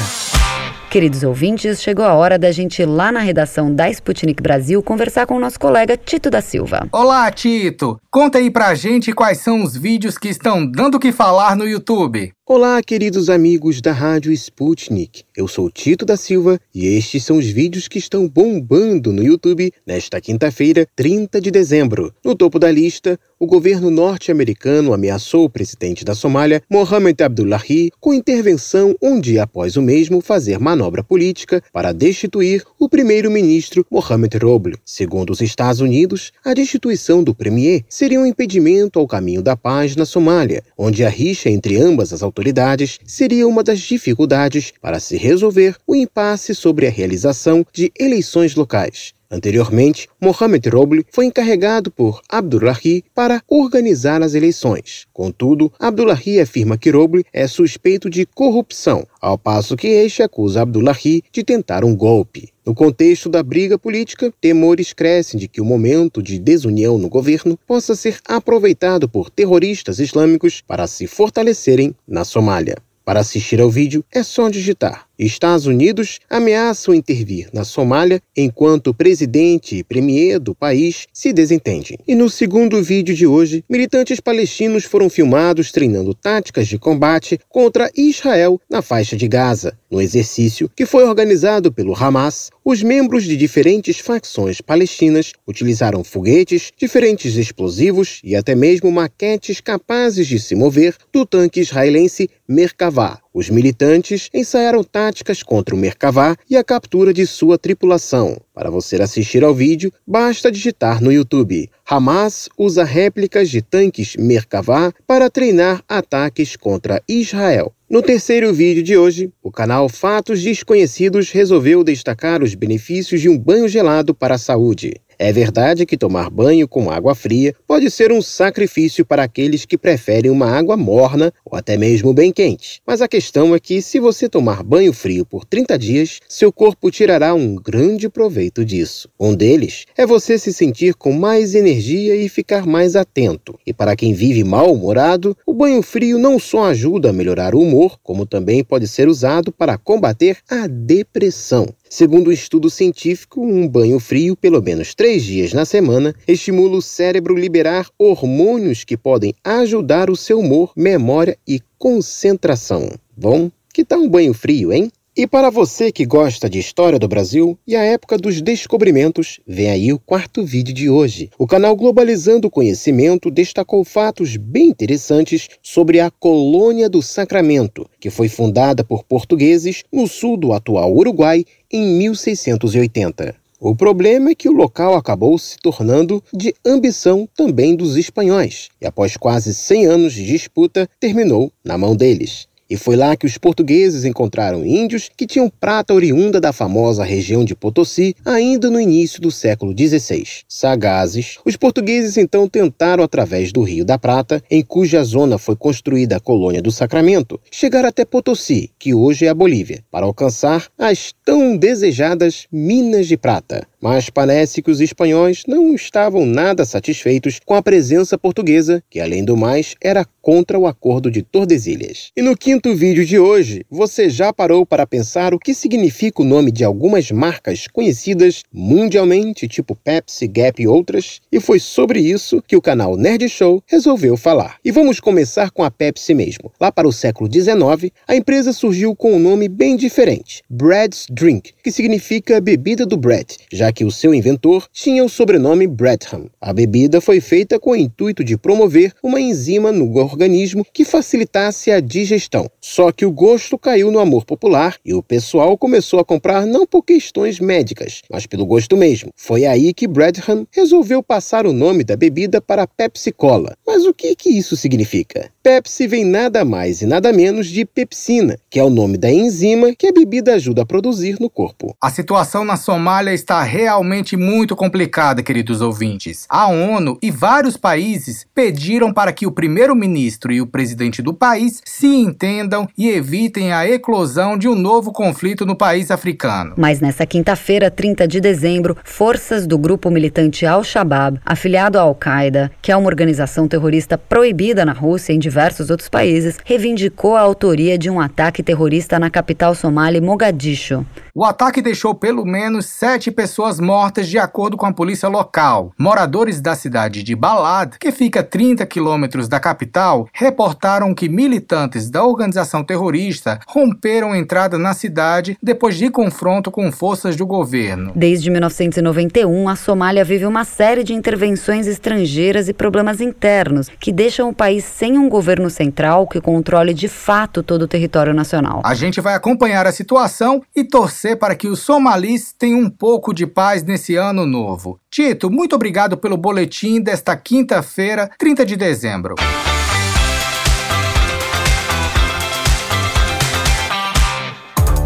[0.90, 5.24] Queridos ouvintes, chegou a hora da gente ir lá na redação da Sputnik Brasil conversar
[5.24, 6.88] com o nosso colega Tito da Silva.
[6.92, 7.98] Olá, Tito!
[8.10, 11.66] Conta aí pra gente quais são os vídeos que estão dando o que falar no
[11.66, 12.32] YouTube.
[12.52, 15.22] Olá, queridos amigos da Rádio Sputnik.
[15.36, 19.72] Eu sou Tito da Silva e estes são os vídeos que estão bombando no YouTube
[19.86, 22.12] nesta quinta-feira, 30 de dezembro.
[22.24, 28.12] No topo da lista, o governo norte-americano ameaçou o presidente da Somália, Mohamed Abdullahi, com
[28.12, 34.76] intervenção um dia após o mesmo fazer manobra política para destituir o primeiro-ministro Mohamed Roble.
[34.84, 39.94] Segundo os Estados Unidos, a destituição do premier seria um impedimento ao caminho da paz
[39.94, 44.98] na Somália, onde a rixa entre ambas as autoridades autoridades seria uma das dificuldades para
[44.98, 49.12] se resolver o impasse sobre a realização de eleições locais.
[49.30, 55.06] Anteriormente, Mohamed Roble foi encarregado por Abdullahi para organizar as eleições.
[55.12, 61.22] Contudo, Abdullahi afirma que Roble é suspeito de corrupção, ao passo que este acusa Abdullahi
[61.30, 62.48] de tentar um golpe.
[62.66, 67.56] No contexto da briga política, temores crescem de que o momento de desunião no governo
[67.66, 72.76] possa ser aproveitado por terroristas islâmicos para se fortalecerem na Somália.
[73.04, 78.94] Para assistir ao vídeo, é só digitar Estados Unidos ameaçam intervir na Somália enquanto o
[78.94, 81.98] presidente e premier do país se desentendem.
[82.08, 87.90] E no segundo vídeo de hoje, militantes palestinos foram filmados treinando táticas de combate contra
[87.94, 89.76] Israel na faixa de Gaza.
[89.90, 96.70] No exercício, que foi organizado pelo Hamas, os membros de diferentes facções palestinas utilizaram foguetes,
[96.78, 103.20] diferentes explosivos e até mesmo maquetes capazes de se mover do tanque israelense Merkavah.
[103.32, 108.36] Os militantes ensaiaram táticas contra o Merkavá e a captura de sua tripulação.
[108.52, 111.70] Para você assistir ao vídeo, basta digitar no YouTube.
[111.88, 117.72] Hamas usa réplicas de tanques Merkavá para treinar ataques contra Israel.
[117.88, 123.38] No terceiro vídeo de hoje, o canal Fatos Desconhecidos resolveu destacar os benefícios de um
[123.38, 124.94] banho gelado para a saúde.
[125.22, 129.76] É verdade que tomar banho com água fria pode ser um sacrifício para aqueles que
[129.76, 132.80] preferem uma água morna ou até mesmo bem quente.
[132.86, 136.90] Mas a questão é que, se você tomar banho frio por 30 dias, seu corpo
[136.90, 139.10] tirará um grande proveito disso.
[139.20, 143.58] Um deles é você se sentir com mais energia e ficar mais atento.
[143.66, 147.98] E para quem vive mal-humorado, o banho frio não só ajuda a melhorar o humor,
[148.02, 151.66] como também pode ser usado para combater a depressão.
[151.92, 156.80] Segundo um estudo científico, um banho frio, pelo menos três dias na semana, estimula o
[156.80, 162.96] cérebro liberar hormônios que podem ajudar o seu humor, memória e concentração.
[163.16, 164.88] Bom, que tal um banho frio, hein?
[165.20, 169.68] E para você que gosta de história do Brasil e a época dos descobrimentos, vem
[169.68, 171.28] aí o quarto vídeo de hoje.
[171.38, 178.08] O canal Globalizando o Conhecimento destacou fatos bem interessantes sobre a Colônia do Sacramento, que
[178.08, 183.34] foi fundada por portugueses no sul do atual Uruguai em 1680.
[183.60, 188.86] O problema é que o local acabou se tornando de ambição também dos espanhóis, e
[188.86, 192.48] após quase 100 anos de disputa, terminou na mão deles.
[192.70, 197.44] E foi lá que os portugueses encontraram índios que tinham prata oriunda da famosa região
[197.44, 200.24] de Potosí ainda no início do século XVI.
[200.48, 206.16] Sagazes, os portugueses então tentaram, através do Rio da Prata, em cuja zona foi construída
[206.16, 211.12] a colônia do Sacramento, chegar até Potosí, que hoje é a Bolívia, para alcançar as
[211.24, 213.66] tão desejadas minas de prata.
[213.80, 219.24] Mas parece que os espanhóis não estavam nada satisfeitos com a presença portuguesa, que além
[219.24, 222.10] do mais era contra o Acordo de Tordesilhas.
[222.16, 226.24] E no quinto vídeo de hoje, você já parou para pensar o que significa o
[226.26, 231.20] nome de algumas marcas conhecidas mundialmente, tipo Pepsi, Gap e outras?
[231.32, 234.56] E foi sobre isso que o canal Nerd Show resolveu falar.
[234.64, 236.52] E vamos começar com a Pepsi mesmo.
[236.60, 241.52] Lá para o século XIX, a empresa surgiu com um nome bem diferente, Bread's Drink,
[241.62, 246.30] que significa bebida do Brett, já que o seu inventor tinha o sobrenome Bradham.
[246.40, 251.70] A bebida foi feita com o intuito de promover uma enzima no organismo que facilitasse
[251.70, 252.50] a digestão.
[252.60, 256.66] Só que o gosto caiu no amor popular e o pessoal começou a comprar não
[256.66, 259.10] por questões médicas, mas pelo gosto mesmo.
[259.16, 263.56] Foi aí que Bradham resolveu passar o nome da bebida para Pepsi Cola.
[263.66, 265.30] Mas o que, que isso significa?
[265.42, 269.74] Pepsi vem nada mais e nada menos de pepsina, que é o nome da enzima
[269.74, 271.74] que a bebida ajuda a produzir no corpo.
[271.80, 276.26] A situação na Somália está realmente muito complicada, queridos ouvintes.
[276.28, 281.62] A ONU e vários países pediram para que o primeiro-ministro e o presidente do país
[281.64, 286.52] se entendam e evitem a eclosão de um novo conflito no país africano.
[286.58, 292.70] Mas nessa quinta-feira, 30 de dezembro, forças do grupo militante Al-Shabaab, afiliado à Al-Qaeda, que
[292.70, 297.88] é uma organização terrorista proibida na Rússia em diversos outros países, reivindicou a autoria de
[297.88, 300.84] um ataque terrorista na capital somali, Mogadishu.
[301.14, 305.72] O ataque deixou pelo menos sete pessoas mortas, de acordo com a polícia local.
[305.78, 311.88] Moradores da cidade de Balad, que fica a 30 quilômetros da capital, reportaram que militantes
[311.88, 317.92] da organização terrorista romperam entrada na cidade depois de confronto com forças do governo.
[317.94, 324.28] Desde 1991, a Somália vive uma série de intervenções estrangeiras e problemas internos que deixam
[324.28, 325.19] o país sem um governo
[325.50, 328.62] central que controle de fato todo o território nacional.
[328.64, 333.12] A gente vai acompanhar a situação e torcer para que os somalis tenham um pouco
[333.12, 334.78] de paz nesse ano novo.
[334.90, 339.14] Tito, muito obrigado pelo boletim desta quinta-feira, 30 de dezembro.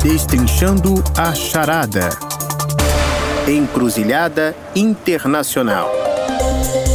[0.03, 2.11] Destrinchando a charada.
[3.49, 5.91] Encruzilhada Internacional.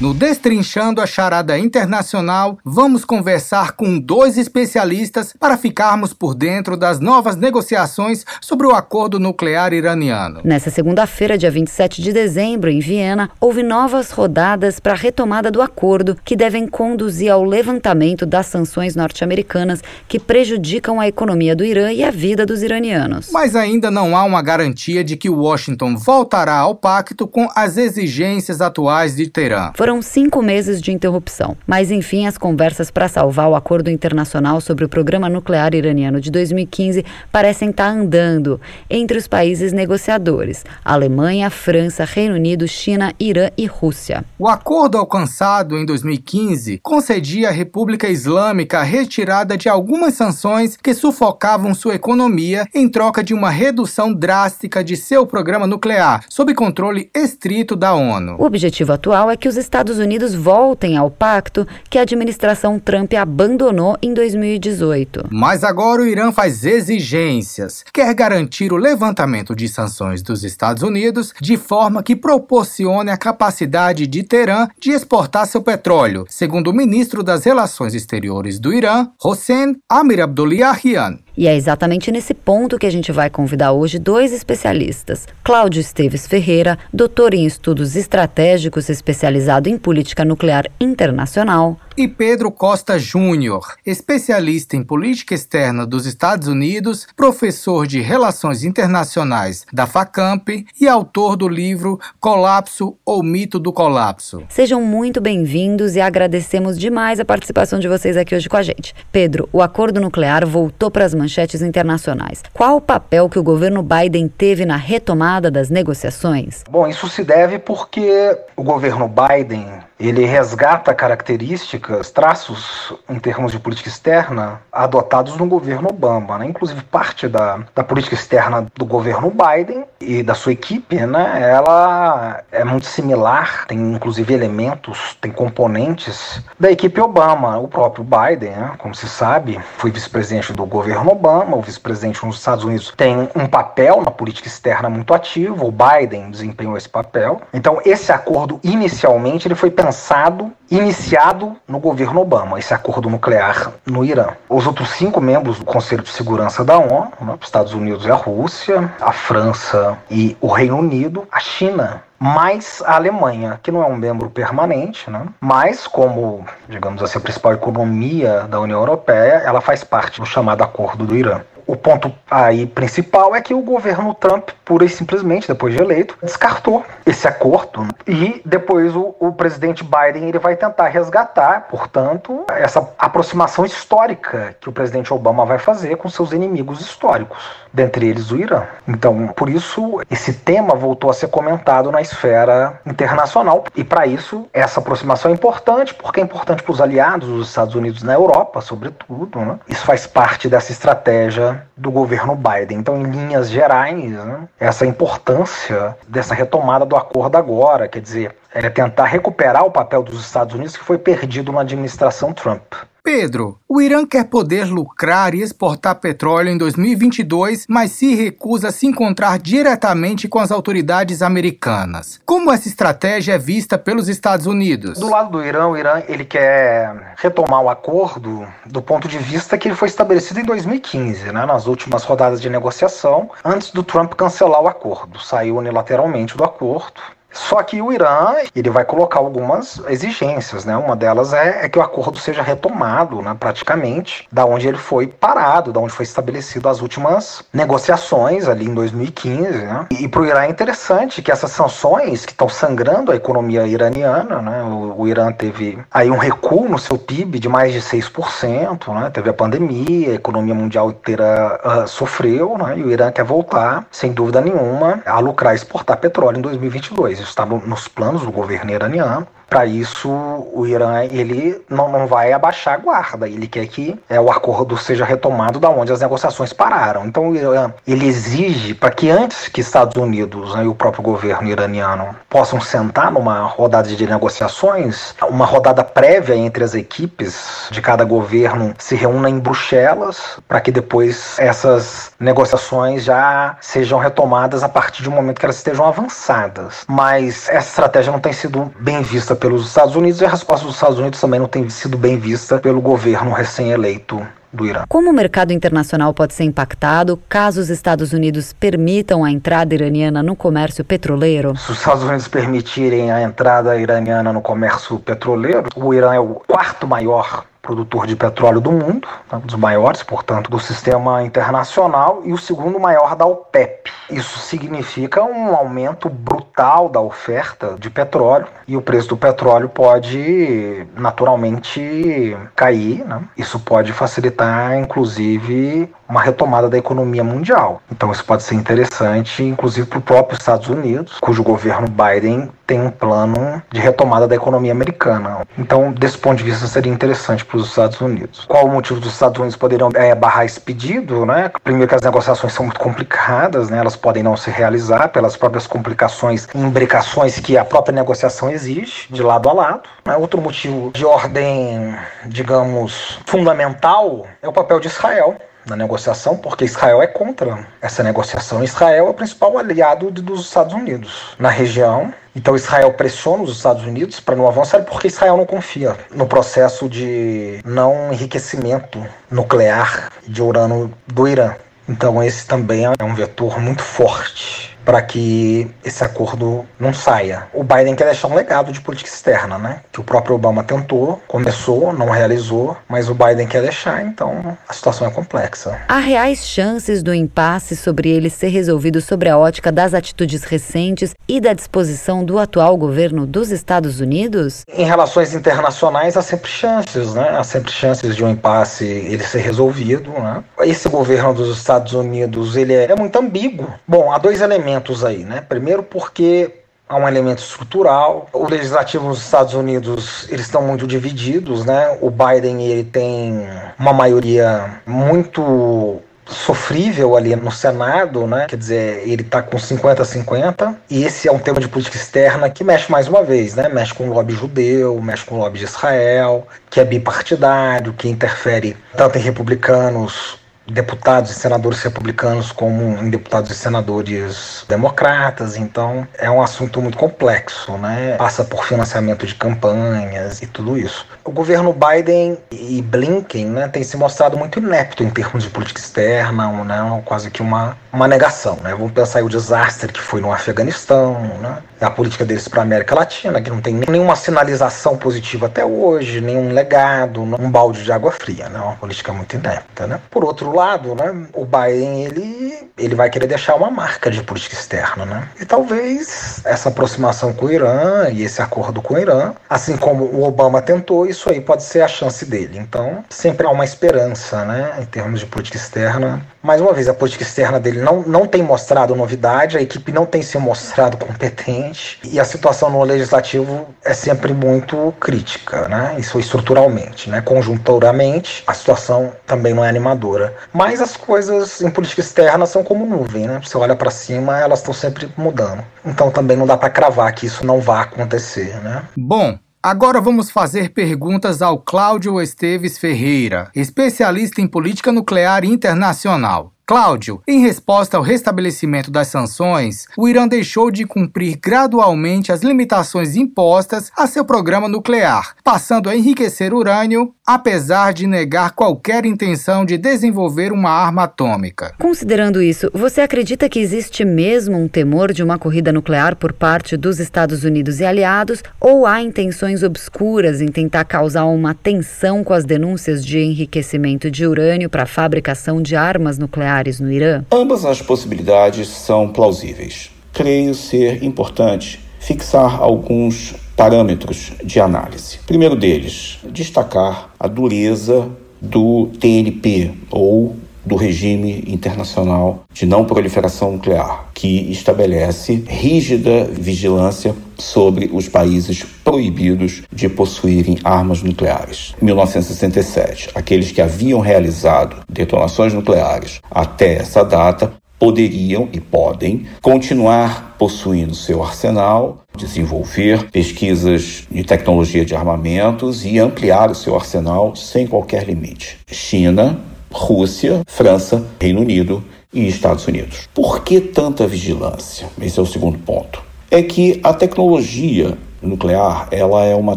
[0.00, 7.00] No Destrinchando a Charada Internacional, vamos conversar com dois especialistas para ficarmos por dentro das
[7.00, 10.40] novas negociações sobre o acordo nuclear iraniano.
[10.44, 15.60] Nessa segunda-feira, dia 27 de dezembro, em Viena, houve novas rodadas para a retomada do
[15.60, 21.92] acordo que devem conduzir ao levantamento das sanções norte-americanas que prejudicam a economia do Irã
[21.92, 23.30] e a vida dos iranianos.
[23.32, 28.60] Mas ainda não há uma garantia de que Washington voltará ao pacto com as exigências
[28.60, 29.72] atuais de Teherã.
[29.74, 34.84] Foram cinco meses de interrupção, mas enfim, as conversas para salvar o acordo internacional sobre
[34.84, 42.04] o programa nuclear iraniano de 2015 parecem estar andando entre os países negociadores: Alemanha, França,
[42.04, 44.24] Reino Unido, China, Irã e Rússia.
[44.38, 50.92] O acordo alcançado em 2015 concedia à República Islâmica a retirada de algumas sanções que
[50.92, 57.10] sufocavam sua economia em troca de uma redução drástica de seu programa nuclear, sob controle
[57.14, 58.36] estrito da ONU.
[58.38, 63.14] O objetivo atual é que os Estados Unidos voltem ao pacto que a administração Trump
[63.14, 65.26] abandonou em 2018.
[65.30, 67.84] Mas agora o Irã faz exigências.
[67.94, 74.08] Quer garantir o levantamento de sanções dos Estados Unidos de forma que proporcione a capacidade
[74.08, 79.76] de Teherã de exportar seu petróleo, segundo o ministro das Relações Exteriores do Irã, Hossein
[79.88, 81.20] Amir Abdullahian.
[81.38, 85.24] E é exatamente nesse ponto que a gente vai convidar hoje dois especialistas.
[85.44, 91.78] Cláudio Esteves Ferreira, doutor em estudos estratégicos especializado em política nuclear internacional.
[91.98, 99.66] E Pedro Costa Júnior, especialista em política externa dos Estados Unidos, professor de Relações Internacionais
[99.72, 104.44] da FACAMP e autor do livro Colapso ou Mito do Colapso.
[104.48, 108.94] Sejam muito bem-vindos e agradecemos demais a participação de vocês aqui hoje com a gente.
[109.10, 112.44] Pedro, o acordo nuclear voltou para as manchetes internacionais.
[112.54, 116.62] Qual o papel que o governo Biden teve na retomada das negociações?
[116.70, 119.66] Bom, isso se deve porque o governo Biden
[119.98, 126.46] ele resgata características, traços em termos de política externa adotados no governo Obama, né?
[126.46, 131.50] inclusive parte da, da política externa do governo Biden e da sua equipe, né?
[131.50, 137.58] ela é muito similar, tem inclusive elementos, tem componentes da equipe Obama.
[137.58, 138.72] O próprio Biden, né?
[138.78, 143.46] como se sabe, foi vice-presidente do governo Obama, o vice-presidente nos Estados Unidos tem um
[143.46, 147.40] papel na política externa muito ativo, o Biden desempenhou esse papel.
[147.52, 153.72] Então esse acordo inicialmente ele foi pensado pensado, iniciado no governo Obama, esse acordo nuclear
[153.86, 154.32] no Irã.
[154.46, 158.10] Os outros cinco membros do Conselho de Segurança da ONU, né, os Estados Unidos e
[158.10, 163.82] a Rússia, a França e o Reino Unido, a China mais a Alemanha, que não
[163.82, 165.24] é um membro permanente, né?
[165.40, 170.62] mas como, digamos assim, a principal economia da União Europeia, ela faz parte do chamado
[170.62, 171.40] Acordo do Irã.
[171.68, 176.16] O ponto aí principal é que o governo Trump, pura e simplesmente, depois de eleito,
[176.22, 177.86] descartou esse acordo.
[178.06, 184.70] E depois o, o presidente Biden ele vai tentar resgatar, portanto, essa aproximação histórica que
[184.70, 188.62] o presidente Obama vai fazer com seus inimigos históricos, dentre eles o Irã.
[188.86, 193.64] Então, por isso, esse tema voltou a ser comentado na esfera internacional.
[193.76, 197.74] E para isso, essa aproximação é importante, porque é importante para os aliados dos Estados
[197.74, 199.38] Unidos na Europa, sobretudo.
[199.40, 199.58] Né?
[199.68, 202.78] Isso faz parte dessa estratégia do governo Biden.
[202.78, 208.68] Então, em linhas gerais, né, essa importância dessa retomada do acordo agora, quer dizer, é
[208.68, 212.74] tentar recuperar o papel dos Estados Unidos que foi perdido na administração Trump.
[213.10, 218.70] Pedro, o Irã quer poder lucrar e exportar petróleo em 2022, mas se recusa a
[218.70, 222.20] se encontrar diretamente com as autoridades americanas.
[222.26, 224.98] Como essa estratégia é vista pelos Estados Unidos?
[224.98, 229.56] Do lado do Irã, o Irã ele quer retomar o acordo do ponto de vista
[229.56, 234.12] que ele foi estabelecido em 2015, né, nas últimas rodadas de negociação, antes do Trump
[234.12, 235.18] cancelar o acordo.
[235.18, 237.00] Saiu unilateralmente do acordo
[237.32, 240.76] só que o Irã ele vai colocar algumas exigências, né?
[240.76, 245.06] Uma delas é, é que o acordo seja retomado, né, praticamente, da onde ele foi
[245.06, 249.58] parado, da onde foi estabelecido as últimas negociações ali em 2015.
[249.58, 249.86] Né?
[249.90, 253.66] E, e para o Irã é interessante que essas sanções que estão sangrando a economia
[253.66, 254.62] iraniana, né?
[254.62, 259.10] O, o, Irã teve aí um recuo no seu PIB de mais de 6%, né?
[259.10, 262.78] Teve a pandemia, a economia mundial inteira uh, sofreu, né?
[262.78, 267.18] E o Irã quer voltar, sem dúvida nenhuma, a lucrar e exportar petróleo em 2022
[267.28, 269.26] está nos planos do governo iraniano.
[269.48, 270.10] Para isso,
[270.52, 273.28] o Irã ele não, não vai abaixar a guarda.
[273.28, 277.06] Ele quer que é, o acordo seja retomado da onde as negociações pararam.
[277.06, 281.02] Então, o Irã ele exige para que antes que Estados Unidos né, e o próprio
[281.02, 287.80] governo iraniano possam sentar numa rodada de negociações, uma rodada prévia entre as equipes de
[287.80, 294.68] cada governo se reúna em Bruxelas para que depois essas negociações já sejam retomadas a
[294.68, 296.84] partir um momento que elas estejam avançadas.
[296.86, 300.74] Mas essa estratégia não tem sido bem vista pelos Estados Unidos e a resposta dos
[300.74, 304.20] Estados Unidos também não tem sido bem vista pelo governo recém-eleito
[304.52, 304.84] do Irã.
[304.88, 310.22] Como o mercado internacional pode ser impactado caso os Estados Unidos permitam a entrada iraniana
[310.22, 311.56] no comércio petroleiro?
[311.56, 316.34] Se os Estados Unidos permitirem a entrada iraniana no comércio petroleiro, o Irã é o
[316.46, 322.22] quarto maior produtor de petróleo do mundo, um né, dos maiores, portanto, do sistema internacional,
[322.24, 323.92] e o segundo maior da OPEP.
[324.08, 330.86] Isso significa um aumento brutal da oferta de petróleo e o preço do petróleo pode
[330.96, 333.04] naturalmente cair.
[333.04, 333.20] Né?
[333.36, 337.82] Isso pode facilitar, inclusive, uma retomada da economia mundial.
[337.92, 342.80] Então, isso pode ser interessante, inclusive para o próprio Estados Unidos, cujo governo Biden tem
[342.80, 345.38] um plano de retomada da economia americana.
[345.56, 348.44] Então, desse ponto de vista, seria interessante para os Estados Unidos.
[348.46, 351.24] Qual o motivo dos Estados Unidos poderem é, barrar esse pedido?
[351.24, 351.50] Né?
[351.64, 353.78] Primeiro, que as negociações são muito complicadas, né?
[353.78, 359.06] elas podem não se realizar pelas próprias complicações e imbricações que a própria negociação exige,
[359.08, 359.88] de lado a lado.
[360.04, 360.14] Né?
[360.16, 365.36] Outro motivo de ordem, digamos, fundamental é o papel de Israel
[365.68, 368.64] na negociação, porque Israel é contra essa negociação.
[368.64, 372.12] Israel é o principal aliado dos Estados Unidos na região.
[372.34, 376.88] Então Israel pressiona os Estados Unidos para não avançar porque Israel não confia no processo
[376.88, 381.54] de não enriquecimento nuclear de urânio do Irã.
[381.88, 387.46] Então esse também é um vetor muito forte para que esse acordo não saia.
[387.52, 389.80] O Biden quer deixar um legado de política externa, né?
[389.92, 394.72] Que o próprio Obama tentou, começou, não realizou, mas o Biden quer deixar, então a
[394.72, 395.78] situação é complexa.
[395.86, 401.14] Há reais chances do impasse sobre ele ser resolvido sobre a ótica das atitudes recentes
[401.28, 404.62] e da disposição do atual governo dos Estados Unidos?
[404.72, 407.28] Em relações internacionais há sempre chances, né?
[407.36, 410.42] Há sempre chances de um impasse ele ser resolvido, né?
[410.60, 413.70] Esse governo dos Estados Unidos, ele é, é muito ambíguo.
[413.86, 415.40] Bom, há dois elementos aí, né?
[415.40, 416.52] Primeiro porque
[416.88, 418.28] há um elemento estrutural.
[418.32, 421.96] O legislativo nos Estados Unidos, eles estão muito divididos, né?
[422.00, 423.46] O Biden, ele tem
[423.78, 428.46] uma maioria muito sofrível ali no Senado, né?
[428.46, 431.96] Quer dizer, ele está com 50 a 50, e esse é um tema de política
[431.96, 433.68] externa que mexe mais uma vez, né?
[433.68, 438.08] Mexe com o lobby judeu, mexe com o lobby de Israel, que é bipartidário, que
[438.08, 440.37] interfere tanto em republicanos
[440.70, 445.56] deputados e senadores republicanos como em deputados e senadores democratas.
[445.56, 448.16] Então é um assunto muito complexo, né?
[448.16, 451.06] Passa por financiamento de campanhas e tudo isso.
[451.24, 455.80] O governo Biden e Blinken né, tem se mostrado muito inepto em termos de política
[455.80, 458.56] externa, né, quase que uma, uma negação.
[458.62, 458.70] Né?
[458.70, 461.58] Vamos pensar aí o desastre que foi no Afeganistão, né?
[461.80, 466.20] a política deles para a América Latina, que não tem nenhuma sinalização positiva até hoje,
[466.20, 468.58] nenhum legado, um balde de água fria, né?
[468.58, 469.86] uma política muito inepta.
[469.86, 470.00] Né?
[470.10, 470.57] Por outro lado,
[470.94, 475.04] né, o Biden ele, ele vai querer deixar uma marca de política externa.
[475.04, 475.28] Né?
[475.40, 480.04] E talvez essa aproximação com o Irã e esse acordo com o Irã, assim como
[480.04, 482.58] o Obama tentou, isso aí pode ser a chance dele.
[482.58, 486.22] Então, sempre há uma esperança né, em termos de política externa.
[486.42, 490.06] Mais uma vez, a política externa dele não, não tem mostrado novidade, a equipe não
[490.06, 495.96] tem se mostrado competente e a situação no legislativo é sempre muito crítica, né?
[495.98, 497.20] Isso estruturalmente, né?
[497.20, 500.34] Conjunturamente, a situação também não é animadora.
[500.52, 503.40] Mas as coisas em política externa são como nuvem, né?
[503.42, 505.64] Você olha para cima, elas estão sempre mudando.
[505.84, 508.82] Então também não dá para cravar que isso não vai acontecer, né?
[508.96, 516.52] Bom, Agora vamos fazer perguntas ao Cláudio Esteves Ferreira, especialista em política nuclear internacional.
[516.68, 523.16] Cláudio, em resposta ao restabelecimento das sanções, o Irã deixou de cumprir gradualmente as limitações
[523.16, 529.78] impostas a seu programa nuclear, passando a enriquecer urânio, apesar de negar qualquer intenção de
[529.78, 531.72] desenvolver uma arma atômica.
[531.78, 536.76] Considerando isso, você acredita que existe mesmo um temor de uma corrida nuclear por parte
[536.76, 542.34] dos Estados Unidos e aliados, ou há intenções obscuras em tentar causar uma tensão com
[542.34, 546.57] as denúncias de enriquecimento de urânio para a fabricação de armas nucleares?
[546.58, 547.24] Nucleares no Irã?
[547.30, 549.90] Ambas as possibilidades são plausíveis.
[550.12, 555.18] Creio ser importante fixar alguns parâmetros de análise.
[555.26, 558.08] Primeiro deles, destacar a dureza
[558.40, 567.90] do TNP ou do regime internacional de não proliferação nuclear, que estabelece rígida vigilância sobre
[567.92, 571.74] os países proibidos de possuírem armas nucleares.
[571.80, 580.36] Em 1967, aqueles que haviam realizado detonações nucleares até essa data poderiam e podem continuar
[580.38, 587.66] possuindo seu arsenal, desenvolver pesquisas de tecnologia de armamentos e ampliar o seu arsenal sem
[587.66, 588.58] qualquer limite.
[588.70, 589.38] China,
[589.70, 593.08] Rússia, França, Reino Unido e Estados Unidos.
[593.14, 594.88] Por que tanta vigilância?
[595.00, 596.02] Esse é o segundo ponto.
[596.30, 599.56] É que a tecnologia nuclear ela é uma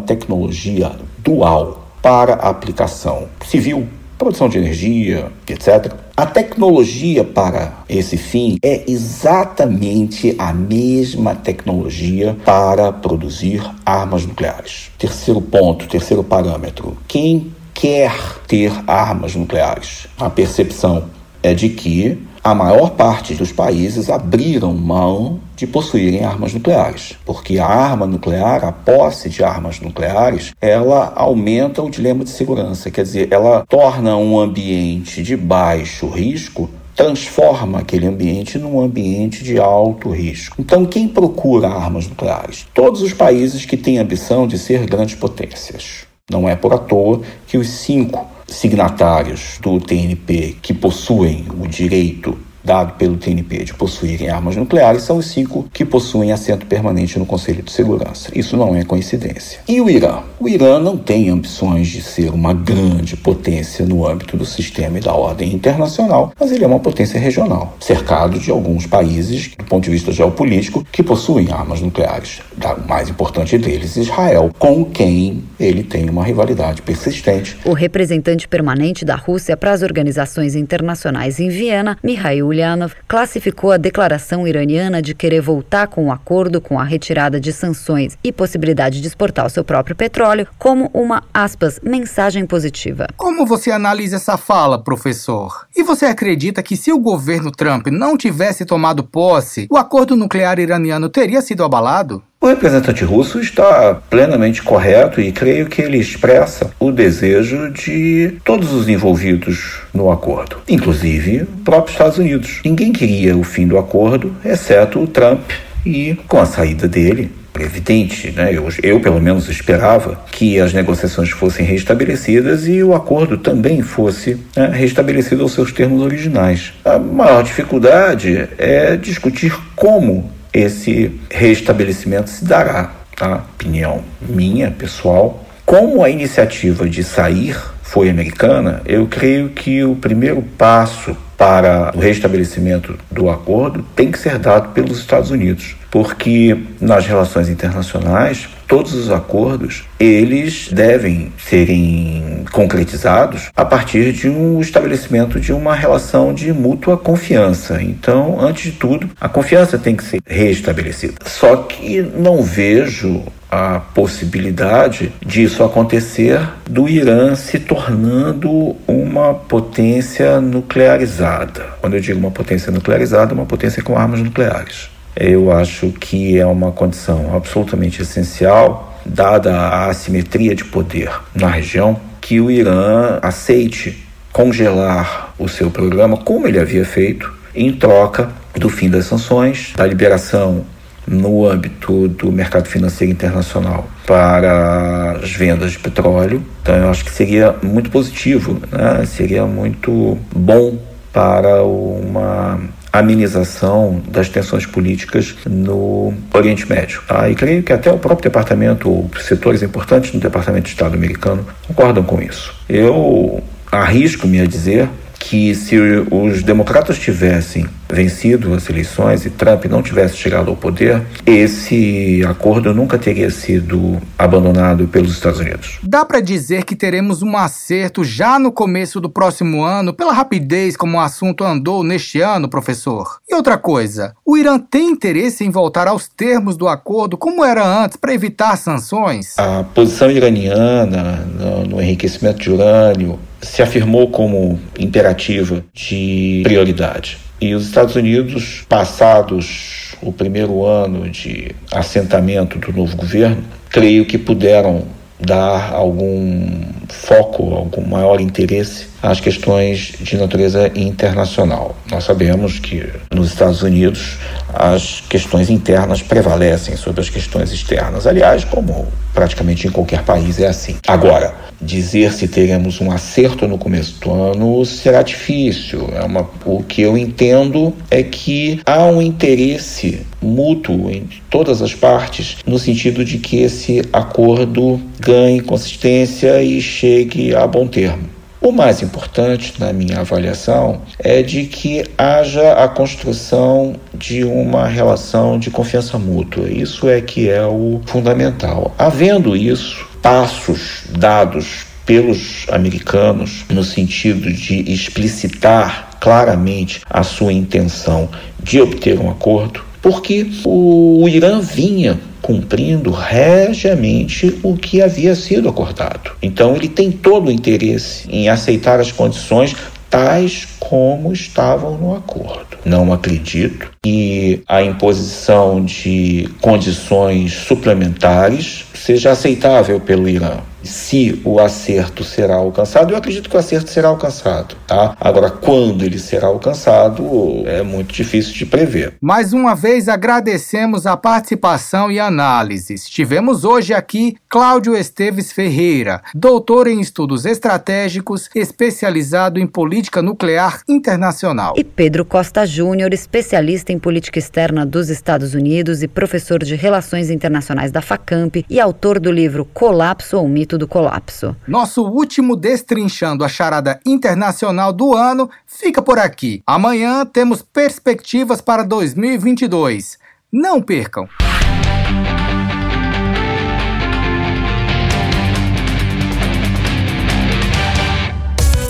[0.00, 3.86] tecnologia dual para aplicação civil,
[4.18, 5.92] produção de energia, etc.
[6.16, 14.90] A tecnologia para esse fim é exatamente a mesma tecnologia para produzir armas nucleares.
[14.98, 16.96] Terceiro ponto, terceiro parâmetro.
[17.08, 18.12] Quem quer
[18.46, 20.06] ter armas nucleares.
[20.18, 21.04] A percepção
[21.42, 27.58] é de que a maior parte dos países abriram mão de possuírem armas nucleares, porque
[27.58, 33.04] a arma nuclear, a posse de armas nucleares, ela aumenta o dilema de segurança, quer
[33.04, 40.10] dizer, ela torna um ambiente de baixo risco transforma aquele ambiente num ambiente de alto
[40.10, 40.56] risco.
[40.58, 42.66] Então, quem procura armas nucleares?
[42.74, 46.06] Todos os países que têm ambição de ser grandes potências.
[46.32, 52.38] Não é por à toa que os cinco signatários do TNP que possuem o direito
[52.64, 57.26] dado pelo TNP de possuírem armas nucleares são os cinco que possuem assento permanente no
[57.26, 58.30] Conselho de Segurança.
[58.34, 59.60] Isso não é coincidência.
[59.68, 60.20] E o Irã?
[60.38, 65.00] O Irã não tem ambições de ser uma grande potência no âmbito do sistema e
[65.00, 69.84] da ordem internacional, mas ele é uma potência regional, cercado de alguns países, do ponto
[69.84, 72.40] de vista geopolítico, que possuem armas nucleares.
[72.56, 77.56] O mais importante deles, Israel, com quem ele tem uma rivalidade persistente.
[77.64, 83.76] O representante permanente da Rússia para as organizações internacionais em Viena, Mikhail Ulyanov classificou a
[83.76, 88.30] declaração iraniana de querer voltar com o um acordo com a retirada de sanções e
[88.30, 93.08] possibilidade de exportar o seu próprio petróleo como uma, aspas, mensagem positiva.
[93.16, 95.66] Como você analisa essa fala, professor?
[95.74, 100.58] E você acredita que se o governo Trump não tivesse tomado posse, o acordo nuclear
[100.58, 102.22] iraniano teria sido abalado?
[102.42, 108.72] O representante russo está plenamente correto e creio que ele expressa o desejo de todos
[108.72, 112.58] os envolvidos no acordo, inclusive o próprio Estados Unidos.
[112.64, 115.52] Ninguém queria o fim do acordo, exceto o Trump
[115.86, 117.30] E com a saída dele,
[117.60, 118.52] evidente, né?
[118.52, 124.36] Eu, eu, pelo menos esperava que as negociações fossem restabelecidas e o acordo também fosse
[124.56, 126.72] né, restabelecido aos seus termos originais.
[126.84, 132.92] A maior dificuldade é discutir como esse restabelecimento se dará.
[133.16, 133.44] Tá?
[133.54, 135.44] Opinião minha, pessoal.
[135.64, 141.98] Como a iniciativa de sair foi americana, eu creio que o primeiro passo para o
[141.98, 148.94] restabelecimento do acordo tem que ser dado pelos Estados Unidos, porque nas relações internacionais todos
[148.94, 156.52] os acordos eles devem serem concretizados a partir de um estabelecimento de uma relação de
[156.52, 157.82] mútua confiança.
[157.82, 161.14] Então, antes de tudo, a confiança tem que ser restabelecida.
[161.26, 163.20] Só que não vejo
[163.52, 171.66] a possibilidade disso acontecer do Irã se tornando uma potência nuclearizada.
[171.78, 174.88] Quando eu digo uma potência nuclearizada, uma potência com armas nucleares.
[175.14, 182.00] Eu acho que é uma condição absolutamente essencial, dada a assimetria de poder na região,
[182.22, 188.70] que o Irã aceite congelar o seu programa, como ele havia feito, em troca do
[188.70, 190.64] fim das sanções, da liberação
[191.06, 196.42] no âmbito do mercado financeiro internacional para as vendas de petróleo.
[196.62, 199.04] Então, eu acho que seria muito positivo, né?
[199.06, 200.78] seria muito bom
[201.12, 202.60] para uma
[202.92, 207.02] amenização das tensões políticas no Oriente Médio.
[207.06, 207.28] Tá?
[207.28, 212.04] E creio que até o próprio departamento, setores importantes no Departamento de Estado americano concordam
[212.04, 212.54] com isso.
[212.68, 214.88] Eu arrisco-me a dizer
[215.18, 215.78] que se
[216.10, 222.72] os democratas tivessem vencido as eleições e Trump não tivesse chegado ao poder, esse acordo
[222.74, 225.78] nunca teria sido abandonado pelos Estados Unidos.
[225.82, 230.76] Dá para dizer que teremos um acerto já no começo do próximo ano, pela rapidez
[230.76, 233.18] como o assunto andou neste ano, professor?
[233.28, 237.64] E outra coisa, o Irã tem interesse em voltar aos termos do acordo como era
[237.64, 239.38] antes para evitar sanções?
[239.38, 247.18] A posição iraniana no, no enriquecimento de urânio se afirmou como imperativa de prioridade.
[247.42, 254.16] E os Estados Unidos, passados o primeiro ano de assentamento do novo governo, creio que
[254.16, 254.84] puderam
[255.18, 256.62] dar algum
[256.92, 261.76] foco, algum maior interesse às questões de natureza internacional.
[261.90, 264.18] Nós sabemos que nos Estados Unidos
[264.54, 268.06] as questões internas prevalecem sobre as questões externas.
[268.06, 270.76] Aliás, como praticamente em qualquer país é assim.
[270.86, 275.88] Agora, dizer se teremos um acerto no começo do ano será difícil.
[275.94, 281.74] É uma, o que eu entendo é que há um interesse mútuo em todas as
[281.74, 288.10] partes no sentido de que esse acordo ganhe consistência e chegue a bom termo.
[288.40, 295.38] O mais importante, na minha avaliação, é de que haja a construção de uma relação
[295.38, 296.50] de confiança mútua.
[296.50, 298.74] Isso é que é o fundamental.
[298.76, 308.08] Havendo isso, passos dados pelos americanos no sentido de explicitar claramente a sua intenção
[308.42, 316.12] de obter um acordo, porque o Irã vinha cumprindo regiamente o que havia sido acordado.
[316.22, 319.54] Então ele tem todo o interesse em aceitar as condições
[319.90, 322.56] tais como estavam no acordo.
[322.64, 332.04] Não acredito que a imposição de condições suplementares seja aceitável pelo Irã se o acerto
[332.04, 334.96] será alcançado, eu acredito que o acerto será alcançado, tá?
[335.00, 337.04] Agora, quando ele será alcançado,
[337.46, 338.94] é muito difícil de prever.
[339.00, 342.88] Mais uma vez, agradecemos a participação e análises.
[342.88, 351.54] Tivemos hoje aqui Cláudio Esteves Ferreira, doutor em estudos estratégicos, especializado em política nuclear internacional.
[351.56, 357.10] E Pedro Costa Júnior, especialista em política externa dos Estados Unidos e professor de Relações
[357.10, 361.36] Internacionais da FACAMP e autor do livro Colapso ou Mito do colapso.
[361.46, 366.42] Nosso último Destrinchando a Charada Internacional do ano fica por aqui.
[366.46, 369.98] Amanhã temos perspectivas para 2022.
[370.32, 371.08] Não percam!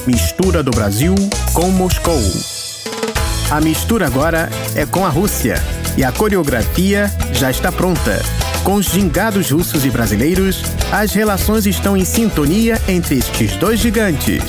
[0.06, 1.14] Mistura do Brasil
[1.52, 2.18] com Moscou.
[3.50, 5.54] A mistura agora é com a Rússia
[5.96, 8.22] e a coreografia já está pronta.
[8.64, 10.62] Com os gingados russos e brasileiros,
[10.92, 14.42] as relações estão em sintonia entre estes dois gigantes.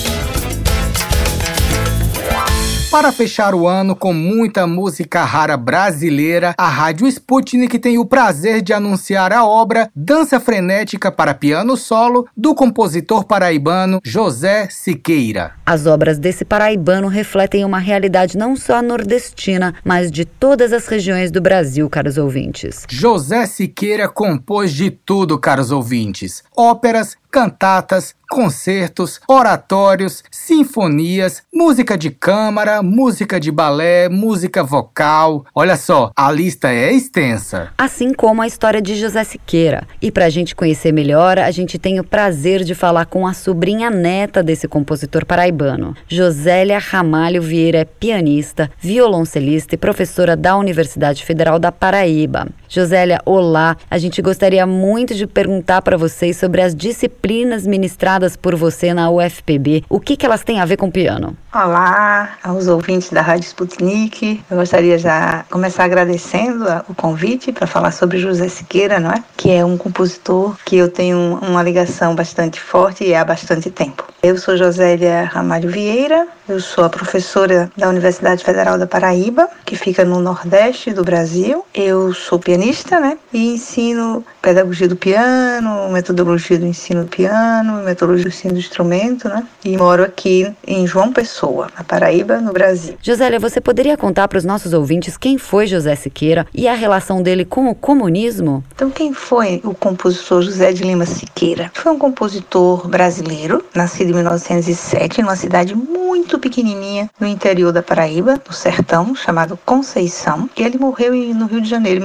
[2.94, 8.62] Para fechar o ano com muita música rara brasileira, a Rádio Sputnik tem o prazer
[8.62, 15.54] de anunciar a obra Dança Frenética para Piano Solo do compositor paraibano José Siqueira.
[15.66, 21.32] As obras desse paraibano refletem uma realidade não só nordestina, mas de todas as regiões
[21.32, 22.86] do Brasil, caros ouvintes.
[22.88, 32.82] José Siqueira compôs de tudo, caros ouvintes: óperas, cantatas, concertos, oratórios, sinfonias, música de câmara,
[32.82, 35.46] música de balé, música vocal.
[35.54, 37.72] Olha só, a lista é extensa.
[37.78, 39.88] Assim como a história de José Siqueira.
[40.02, 43.36] E para a gente conhecer melhor, a gente tem o prazer de falar com a
[43.36, 45.96] sobrinha neta desse compositor paraibano.
[46.08, 52.48] Josélia Ramalho Vieira é pianista, violoncelista e professora da Universidade Federal da Paraíba.
[52.74, 53.78] Josélia, olá.
[53.88, 59.12] A gente gostaria muito de perguntar para vocês sobre as disciplinas ministradas por você na
[59.12, 59.84] UFPB.
[59.88, 61.38] O que, que elas têm a ver com piano?
[61.54, 64.44] Olá aos ouvintes da Rádio Sputnik.
[64.50, 69.24] Eu gostaria já começar agradecendo o convite para falar sobre José Siqueira, não é?
[69.38, 74.04] Que é um compositor que eu tenho uma ligação bastante forte há bastante tempo.
[74.24, 79.76] Eu sou Josélia Ramalho Vieira, eu sou a professora da Universidade Federal da Paraíba, que
[79.76, 81.66] fica no Nordeste do Brasil.
[81.74, 82.63] Eu sou pianista,
[83.00, 83.18] né?
[83.32, 89.28] E ensino pedagogia do piano, metodologia do ensino do piano, metodologia do ensino do instrumento,
[89.28, 89.46] né?
[89.64, 92.96] E moro aqui em João Pessoa, na Paraíba, no Brasil.
[93.02, 97.22] Josélia, você poderia contar para os nossos ouvintes quem foi José Siqueira e a relação
[97.22, 98.64] dele com o comunismo?
[98.76, 101.72] Então, quem foi o compositor José de Lima Siqueira?
[101.74, 108.42] Foi um compositor brasileiro, nascido em 1907, numa cidade muito pequenininha no interior da Paraíba,
[108.48, 112.04] no sertão, chamado Conceição, e ele morreu no Rio de Janeiro, em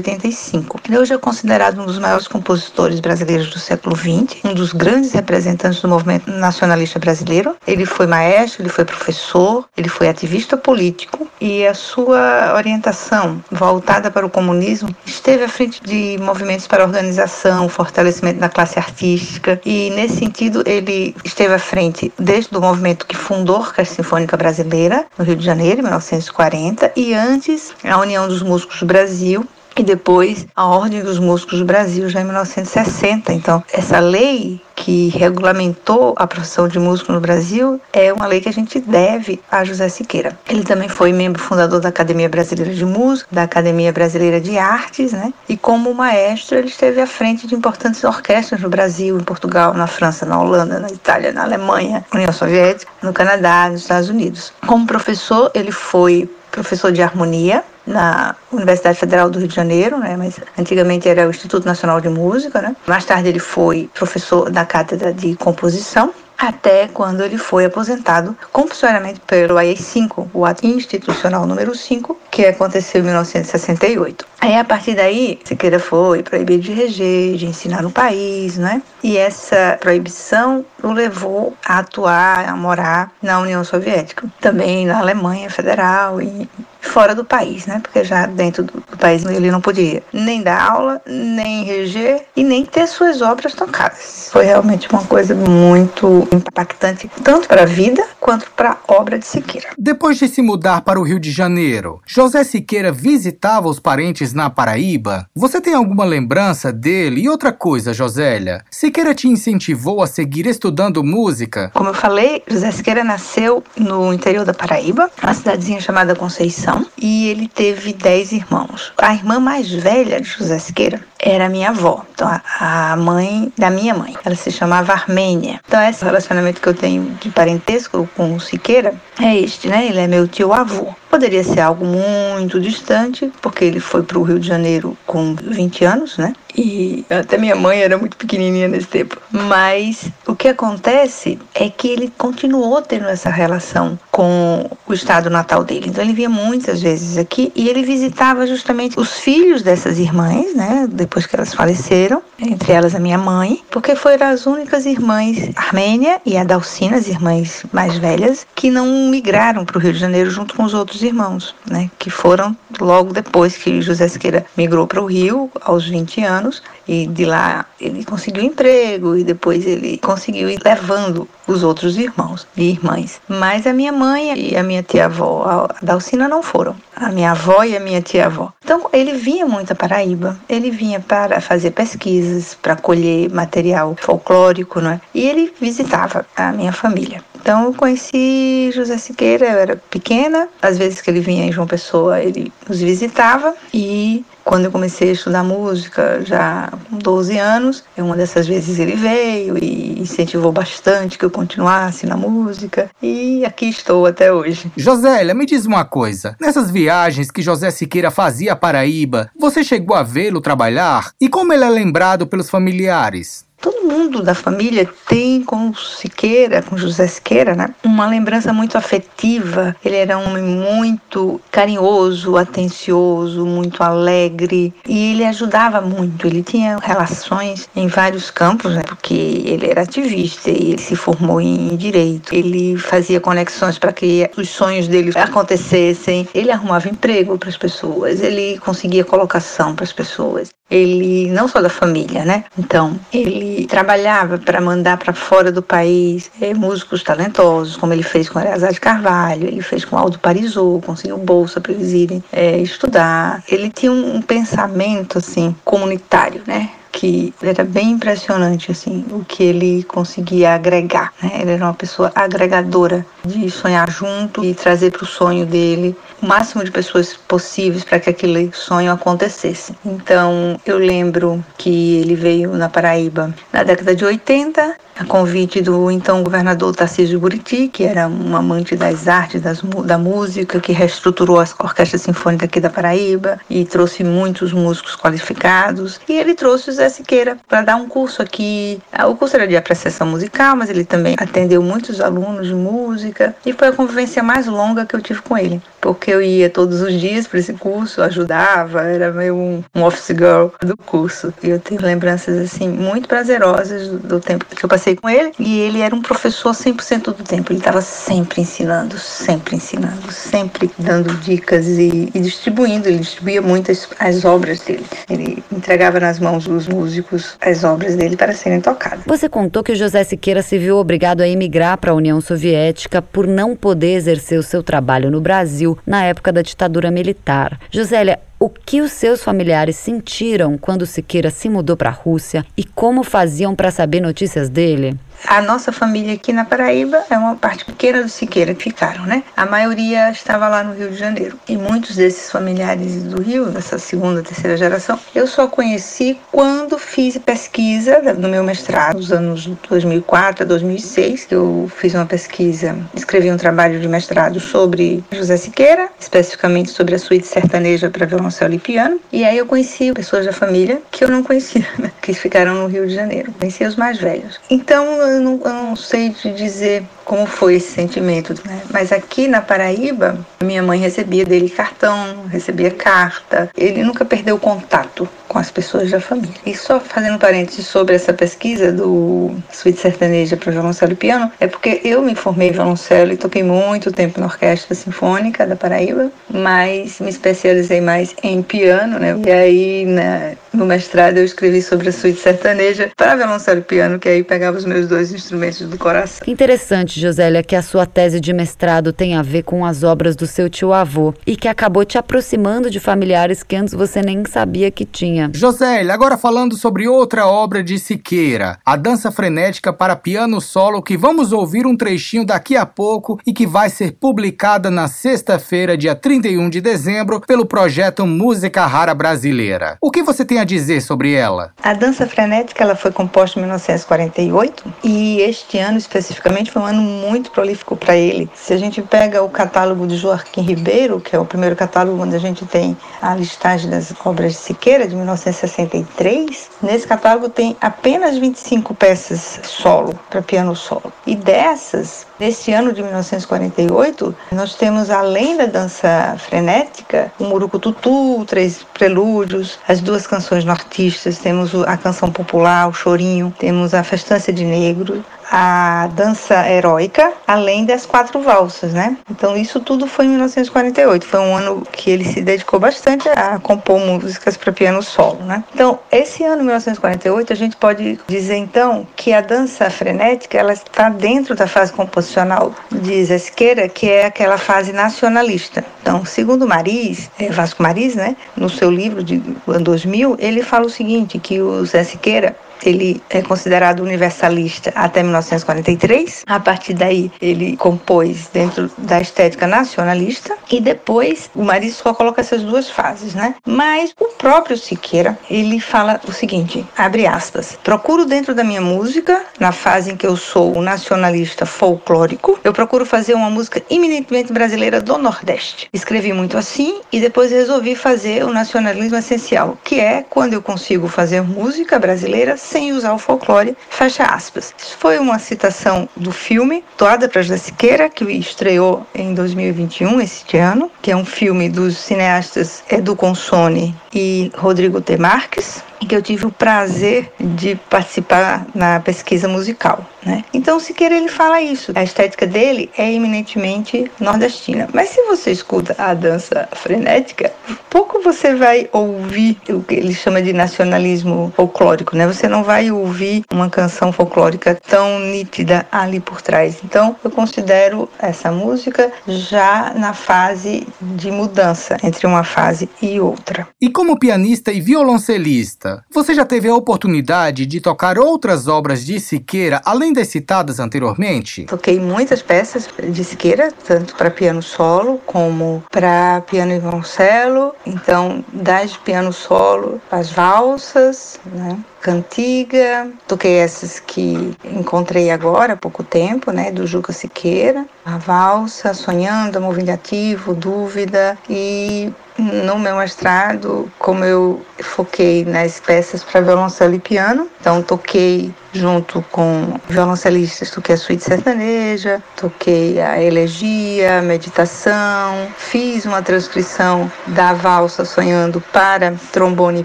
[0.00, 0.80] 1985.
[0.88, 5.12] Ele hoje é considerado um dos maiores compositores brasileiros do século XX, um dos grandes
[5.12, 7.56] representantes do movimento nacionalista brasileiro.
[7.66, 14.10] Ele foi maestro, ele foi professor, ele foi ativista político e a sua orientação voltada
[14.10, 19.90] para o comunismo esteve à frente de movimentos para organização, fortalecimento da classe artística e
[19.90, 25.06] nesse sentido ele esteve à frente desde o movimento que fundou a Orquestra Sinfônica Brasileira
[25.18, 29.46] no Rio de Janeiro, em 1940, e antes a União dos Músicos do Brasil,
[29.78, 33.32] e depois a Ordem dos Músicos do Brasil, já em 1960.
[33.32, 38.48] Então, essa lei que regulamentou a profissão de músico no Brasil é uma lei que
[38.48, 40.38] a gente deve a José Siqueira.
[40.48, 45.12] Ele também foi membro fundador da Academia Brasileira de Música, da Academia Brasileira de Artes,
[45.12, 45.32] né?
[45.48, 49.86] E como maestro, ele esteve à frente de importantes orquestras no Brasil, em Portugal, na
[49.86, 54.52] França, na Holanda, na Itália, na Alemanha, na União Soviética, no Canadá, nos Estados Unidos.
[54.66, 60.16] Como professor, ele foi professor de harmonia na Universidade Federal do Rio de Janeiro, né,
[60.16, 62.76] mas antigamente era o Instituto Nacional de Música, né.
[62.86, 69.20] Mais tarde ele foi professor da cátedra de composição até quando ele foi aposentado compulsoriamente
[69.26, 74.24] pelo AI-5, o ato institucional número 5, que aconteceu em 1968.
[74.40, 78.80] Aí, a partir daí, Siqueira foi proibido de reger, de ensinar no país, né?
[79.02, 85.50] E essa proibição o levou a atuar, a morar na União Soviética, também na Alemanha
[85.50, 86.48] Federal e
[86.80, 87.80] fora do país, né?
[87.82, 92.64] Porque já dentro do, país ele não podia nem dar aula, nem reger e nem
[92.64, 94.28] ter suas obras tocadas.
[94.32, 99.26] Foi realmente uma coisa muito impactante, tanto para a vida quanto para a obra de
[99.26, 99.68] Siqueira.
[99.78, 104.50] Depois de se mudar para o Rio de Janeiro, José Siqueira visitava os parentes na
[104.50, 105.28] Paraíba?
[105.34, 107.22] Você tem alguma lembrança dele?
[107.22, 111.70] E outra coisa, Josélia, Siqueira te incentivou a seguir estudando música?
[111.74, 117.28] Como eu falei, José Siqueira nasceu no interior da Paraíba, uma cidadezinha chamada Conceição, e
[117.28, 118.92] ele teve dez irmãos.
[118.98, 122.28] A irmã mais velha de José Siqueira era minha avó, então
[122.60, 124.16] a mãe da minha mãe.
[124.24, 125.60] Ela se chamava Armênia.
[125.66, 129.86] Então esse relacionamento que eu tenho de parentesco com o Siqueira é este, né?
[129.86, 130.94] Ele é meu tio avô.
[131.10, 135.84] Poderia ser algo muito distante, porque ele foi para o Rio de Janeiro com 20
[135.84, 136.34] anos, né?
[136.58, 139.16] E até minha mãe era muito pequenininha nesse tempo.
[139.30, 145.62] Mas o que acontece é que ele continuou tendo essa relação com o estado natal
[145.62, 145.86] dele.
[145.88, 150.88] Então ele vinha muitas vezes aqui e ele visitava justamente os filhos dessas irmãs, né?
[150.90, 156.20] Depois que elas faleceram, entre elas a minha mãe, porque foram as únicas irmãs, Armênia
[156.26, 160.28] e a Dalcina, as irmãs mais velhas, que não migraram para o Rio de Janeiro
[160.28, 161.88] junto com os outros irmãos, né?
[162.00, 166.47] Que foram logo depois que José Siqueira migrou para o Rio, aos 20 anos,
[166.86, 172.46] e de lá ele conseguiu emprego e depois ele conseguiu ir levando os outros irmãos
[172.56, 173.20] e irmãs.
[173.28, 176.76] Mas a minha mãe e a minha tia-avó, a Dalcina, não foram.
[176.94, 178.52] A minha avó e a minha tia-avó.
[178.64, 184.80] Então ele vinha muito a Paraíba, ele vinha para fazer pesquisas, para colher material folclórico,
[184.80, 185.00] né?
[185.14, 187.22] E ele visitava a minha família.
[187.40, 191.66] Então eu conheci José Siqueira, eu era pequena, às vezes que ele vinha em João
[191.66, 197.84] Pessoa, ele nos visitava e quando eu comecei a estudar música, já com 12 anos,
[197.96, 202.90] uma dessas vezes ele veio e incentivou bastante que eu continuasse na música.
[203.02, 204.70] E aqui estou até hoje.
[204.76, 206.36] Josélia, me diz uma coisa.
[206.40, 211.12] Nessas viagens que José Siqueira fazia a Paraíba, você chegou a vê-lo trabalhar?
[211.20, 213.47] E como ele é lembrado pelos familiares?
[213.60, 219.74] Todo mundo da família tem com Siqueira, com José Siqueira, né, uma lembrança muito afetiva.
[219.84, 226.26] Ele era um homem muito carinhoso, atencioso, muito alegre e ele ajudava muito.
[226.26, 231.40] Ele tinha relações em vários campos, né, porque ele era ativista e ele se formou
[231.40, 232.32] em direito.
[232.32, 236.28] Ele fazia conexões para que os sonhos dele acontecessem.
[236.32, 240.50] Ele arrumava emprego para as pessoas, ele conseguia colocação para as pessoas.
[240.70, 242.44] Ele não só da família, né?
[242.58, 248.28] Então, ele trabalhava para mandar para fora do país é, músicos talentosos, como ele fez
[248.28, 253.42] com Eleazar Carvalho, ele fez com Aldo Parisot, conseguiu bolsa para eles irem é, estudar.
[253.48, 256.70] Ele tinha um, um pensamento assim comunitário, né?
[256.92, 261.38] Que era bem impressionante assim o que ele conseguia agregar né?
[261.40, 266.26] ele era uma pessoa agregadora de sonhar junto e trazer para o sonho dele o
[266.26, 269.74] máximo de pessoas possíveis para que aquele sonho acontecesse.
[269.84, 275.90] Então, eu lembro que ele veio na Paraíba na década de 80, a convite do
[275.90, 281.40] então governador Tarcísio Buriti, que era um amante das artes, das, da música, que reestruturou
[281.40, 286.00] a Orquestra Sinfônica aqui da Paraíba e trouxe muitos músicos qualificados.
[286.08, 288.80] E ele trouxe o Zé Siqueira para dar um curso aqui.
[288.92, 293.36] Ah, o curso era de apreciação musical, mas ele também atendeu muitos alunos de música
[293.46, 296.80] e foi a convivência mais longa que eu tive com ele, porque eu ia todos
[296.80, 301.32] os dias para esse curso, ajudava, era meio um, um, office girl do curso.
[301.42, 305.32] E eu tenho lembranças assim muito prazerosas do, tempo que eu passei com ele.
[305.38, 307.52] E ele era um professor 100% do tempo.
[307.52, 312.88] Ele estava sempre ensinando, sempre ensinando, sempre dando dicas e, e distribuindo.
[312.88, 314.86] Ele distribuía muitas as obras dele.
[315.08, 319.04] Ele entregava nas mãos dos músicos as obras dele para serem tocadas.
[319.06, 323.26] Você contou que José Siqueira se viu obrigado a emigrar para a União Soviética por
[323.26, 327.58] não poder exercer o seu trabalho no Brasil na época da ditadura militar.
[327.70, 332.64] Josélia, o que os seus familiares sentiram quando Siqueira se mudou para a Rússia e
[332.64, 334.96] como faziam para saber notícias dele?
[335.26, 339.22] A nossa família aqui na Paraíba é uma parte pequena do Siqueira que ficaram, né?
[339.36, 341.38] A maioria estava lá no Rio de Janeiro.
[341.48, 347.18] E muitos desses familiares do Rio, dessa segunda, terceira geração, eu só conheci quando fiz
[347.18, 351.28] pesquisa no meu mestrado, nos anos 2004 a 2006.
[351.30, 356.98] Eu fiz uma pesquisa, escrevi um trabalho de mestrado sobre José Siqueira, especificamente sobre a
[356.98, 359.00] suíte sertaneja para violoncelo e piano.
[359.12, 361.90] E aí eu conheci pessoas da família que eu não conhecia, né?
[362.00, 363.32] que ficaram no Rio de Janeiro.
[363.38, 364.40] Conheci os mais velhos.
[364.50, 368.60] Então, eu não, eu não sei te dizer como foi esse sentimento, né?
[368.70, 373.50] Mas aqui na Paraíba, minha mãe recebia dele cartão, recebia carta.
[373.56, 376.34] Ele nunca perdeu contato com as pessoas da família.
[376.44, 381.46] E só fazendo parênteses sobre essa pesquisa do suíte sertaneja para violoncelo e piano, é
[381.46, 386.12] porque eu me formei em violoncelo e toquei muito tempo na Orquestra Sinfônica da Paraíba,
[386.30, 389.16] mas me especializei mais em piano, né?
[389.26, 393.98] E aí na, no mestrado eu escrevi sobre a suíte sertaneja para violoncelo e piano,
[393.98, 396.24] que aí pegava os meus dois instrumentos do coração.
[396.24, 400.14] Que interessante Josélia, que a sua tese de mestrado tem a ver com as obras
[400.16, 404.70] do seu tio-avô e que acabou te aproximando de familiares que antes você nem sabia
[404.70, 405.30] que tinha.
[405.34, 410.96] Josélia, agora falando sobre outra obra de Siqueira, a Dança Frenética para Piano Solo, que
[410.96, 415.94] vamos ouvir um trechinho daqui a pouco e que vai ser publicada na sexta-feira, dia
[415.94, 419.76] 31 de dezembro, pelo projeto Música Rara Brasileira.
[419.80, 421.52] O que você tem a dizer sobre ela?
[421.62, 426.80] A Dança Frenética ela foi composta em 1948 e este ano especificamente foi um ano
[426.80, 428.30] muito prolífico para ele.
[428.34, 432.16] Se a gente pega o catálogo de Joaquim Ribeiro, que é o primeiro catálogo onde
[432.16, 438.16] a gente tem a listagem das obras de Siqueira, de 1963, nesse catálogo tem apenas
[438.16, 440.90] 25 peças solo, para piano solo.
[441.06, 448.64] E dessas, nesse ano de 1948, nós temos, além da dança frenética, o Murucututu, três
[448.74, 454.44] prelúdios, as duas canções nortistas, temos a canção popular, o chorinho, temos a festança de
[454.44, 458.96] negro, a dança heróica, além das quatro valsas, né?
[459.10, 461.06] Então isso tudo foi em 1948.
[461.06, 465.44] Foi um ano que ele se dedicou bastante a compor músicas para piano solo, né?
[465.54, 470.88] Então esse ano, 1948, a gente pode dizer então que a dança frenética ela está
[470.88, 475.64] dentro da fase composicional de Zé Siqueira, que é aquela fase nacionalista.
[475.82, 480.66] Então, segundo Maris, é, Vasco Maris, né, no seu livro de ano 2000, ele fala
[480.66, 486.24] o seguinte, que o Zé Siqueira ele é considerado universalista até 1943.
[486.26, 492.20] A partir daí, ele compôs dentro da estética nacionalista e depois o Mariz só coloca
[492.20, 493.34] essas duas fases, né?
[493.46, 499.22] Mas o próprio Siqueira, ele fala o seguinte, abre aspas, procuro dentro da minha música,
[499.38, 504.32] na fase em que eu sou o nacionalista folclórico, eu procuro fazer uma música eminentemente
[504.32, 505.68] brasileira do Nordeste.
[505.72, 510.88] Escrevi muito assim e depois resolvi fazer o nacionalismo essencial, que é quando eu consigo
[510.88, 514.54] fazer música brasileira sem usar o folclore, fecha aspas.
[514.58, 520.38] Isso foi uma citação do filme Toada para José Siqueira, que estreou em 2021, este
[520.38, 524.96] ano, que é um filme dos cineastas Edu Consone e Rodrigo T.
[524.96, 529.84] Marques, que eu tive o prazer de participar na pesquisa musical.
[530.04, 530.24] Né?
[530.32, 531.72] Então, Siqueira ele fala isso.
[531.74, 534.68] A estética dele é eminentemente nordestina.
[534.72, 537.32] Mas se você escuta a dança frenética,
[537.68, 541.96] pouco você vai ouvir o que ele chama de nacionalismo folclórico.
[541.96, 542.06] Né?
[542.06, 546.58] Você não vai ouvir uma canção folclórica tão nítida ali por trás.
[546.64, 553.48] Então, eu considero essa música já na fase de mudança entre uma fase e outra.
[553.60, 558.98] E como pianista e violoncelista, você já teve a oportunidade de tocar outras obras de
[559.00, 561.44] Siqueira além das citadas anteriormente?
[561.44, 567.54] Toquei muitas peças de Siqueira, tanto para piano solo como para piano e violoncelo.
[567.66, 571.58] Então, das piano solo, as valsas, né?
[571.80, 578.74] Cantiga, toquei essas que encontrei agora há pouco tempo, né, do Juca Siqueira, a valsa,
[578.74, 581.16] sonhando, amor vingativo, dúvida.
[581.30, 588.34] E no meu mestrado, como eu foquei nas peças para violoncelo e piano, então toquei
[588.52, 596.90] junto com violoncelistas, toquei a suíte sertaneja, toquei a elegia, a meditação, fiz uma transcrição
[597.06, 599.64] da valsa Sonhando para trombone e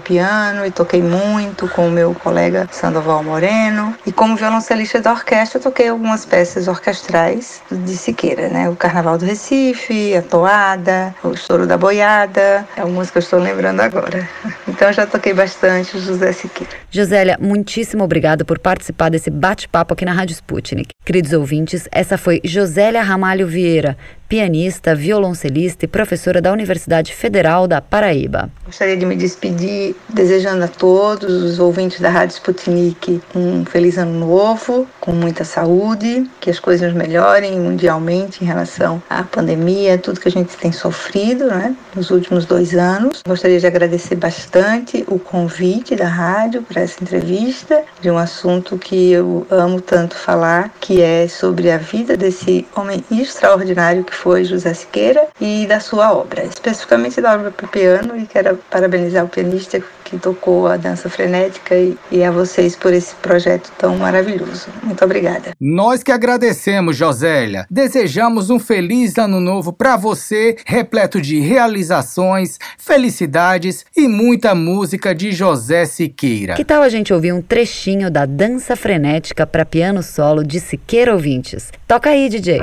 [0.00, 3.94] piano e toquei muito com o meu colega Sandoval Moreno.
[4.06, 8.68] E como violoncelista da orquestra, toquei algumas peças orquestrais de Siqueira, né?
[8.68, 13.38] O Carnaval do Recife, a Toada, o Estouro da Boiada, uma música que eu estou
[13.38, 14.28] lembrando agora.
[14.66, 16.72] Então já toquei bastante o José Siqueira.
[16.90, 18.73] Josélia, muitíssimo obrigada por participar
[19.10, 20.88] desse bate-papo aqui na Rádio Sputnik.
[21.04, 23.96] Queridos ouvintes, essa foi Josélia Ramalho Vieira,
[24.34, 28.50] pianista, violoncelista e professora da Universidade Federal da Paraíba.
[28.66, 34.18] Gostaria de me despedir desejando a todos os ouvintes da Rádio Sputnik um feliz ano
[34.18, 40.26] novo, com muita saúde, que as coisas melhorem mundialmente em relação à pandemia, tudo que
[40.26, 43.22] a gente tem sofrido né, nos últimos dois anos.
[43.24, 49.12] Gostaria de agradecer bastante o convite da rádio para essa entrevista de um assunto que
[49.12, 54.72] eu amo tanto falar, que é sobre a vida desse homem extraordinário que foi José
[54.72, 59.82] Siqueira e da sua obra, especificamente da obra para piano, e quero parabenizar o pianista
[60.04, 64.68] que tocou a dança frenética e, e a vocês por esse projeto tão maravilhoso.
[64.82, 65.52] Muito obrigada.
[65.60, 67.66] Nós que agradecemos, Josélia.
[67.70, 75.32] Desejamos um feliz ano novo para você, repleto de realizações, felicidades e muita música de
[75.32, 76.54] José Siqueira.
[76.54, 81.12] Que tal a gente ouvir um trechinho da dança frenética para piano solo de Siqueira
[81.12, 81.70] Ouvintes?
[81.86, 82.60] Toca aí, DJ.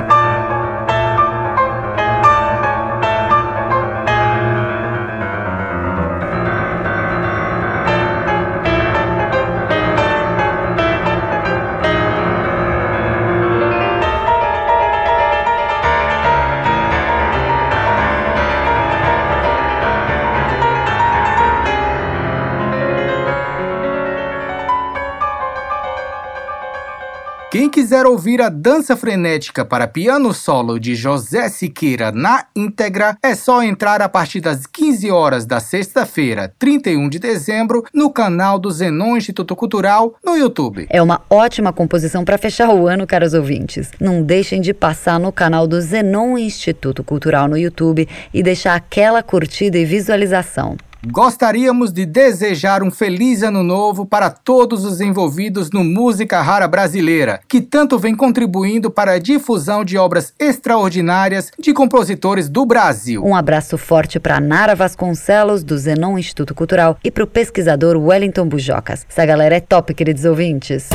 [27.82, 33.64] Quiser ouvir a dança frenética para piano solo de José Siqueira na íntegra, é só
[33.64, 39.18] entrar a partir das 15 horas da sexta-feira, 31 de dezembro, no canal do Zenon
[39.18, 40.86] Instituto Cultural no YouTube.
[40.92, 43.90] É uma ótima composição para fechar o ano, caros ouvintes.
[44.00, 49.24] Não deixem de passar no canal do Zenon Instituto Cultural no YouTube e deixar aquela
[49.24, 50.78] curtida e visualização.
[51.06, 57.40] Gostaríamos de desejar um feliz ano novo para todos os envolvidos no Música Rara Brasileira,
[57.48, 63.26] que tanto vem contribuindo para a difusão de obras extraordinárias de compositores do Brasil.
[63.26, 68.48] Um abraço forte para Nara Vasconcelos, do Zenon Instituto Cultural, e para o pesquisador Wellington
[68.48, 69.04] Bujocas.
[69.10, 70.88] Essa galera é top, queridos ouvintes.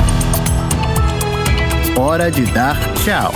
[1.98, 3.32] Hora de dar tchau.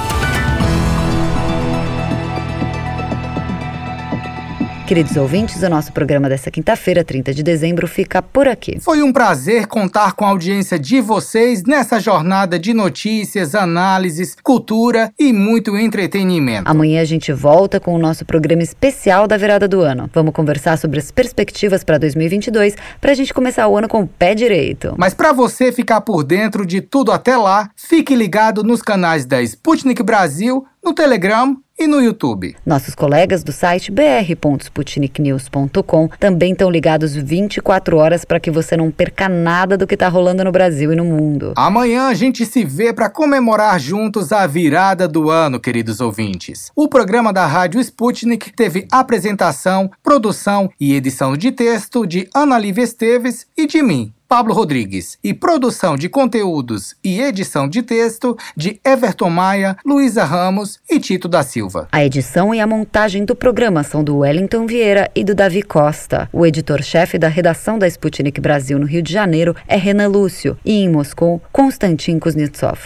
[4.90, 8.80] Queridos ouvintes, o nosso programa dessa quinta-feira, 30 de dezembro, fica por aqui.
[8.80, 15.12] Foi um prazer contar com a audiência de vocês nessa jornada de notícias, análises, cultura
[15.16, 16.68] e muito entretenimento.
[16.68, 20.10] Amanhã a gente volta com o nosso programa especial da virada do ano.
[20.12, 24.08] Vamos conversar sobre as perspectivas para 2022 para a gente começar o ano com o
[24.08, 24.96] pé direito.
[24.98, 29.40] Mas para você ficar por dentro de tudo até lá, fique ligado nos canais da
[29.40, 32.54] Sputnik Brasil, no Telegram e no YouTube.
[32.64, 39.30] Nossos colegas do site br.sputniknews.com também estão ligados 24 horas para que você não perca
[39.30, 41.54] nada do que está rolando no Brasil e no mundo.
[41.56, 46.70] Amanhã a gente se vê para comemorar juntos a virada do ano, queridos ouvintes.
[46.76, 52.84] O programa da Rádio Sputnik teve apresentação, produção e edição de texto de Ana Lívia
[52.84, 58.80] Esteves e de mim, Pablo Rodrigues, e produção de conteúdos e edição de texto de
[58.84, 61.88] Everton Maia, Luísa Ramos e Tito da Silva.
[61.90, 66.28] A edição e a montagem do programa são do Wellington Vieira e do Davi Costa.
[66.32, 70.74] O editor-chefe da redação da Sputnik Brasil no Rio de Janeiro é Renan Lúcio e
[70.74, 72.78] em Moscou, Konstantin Kuznetsov.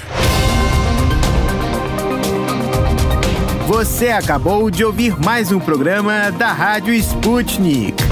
[3.66, 8.03] Você acabou de ouvir mais um programa da Rádio Sputnik.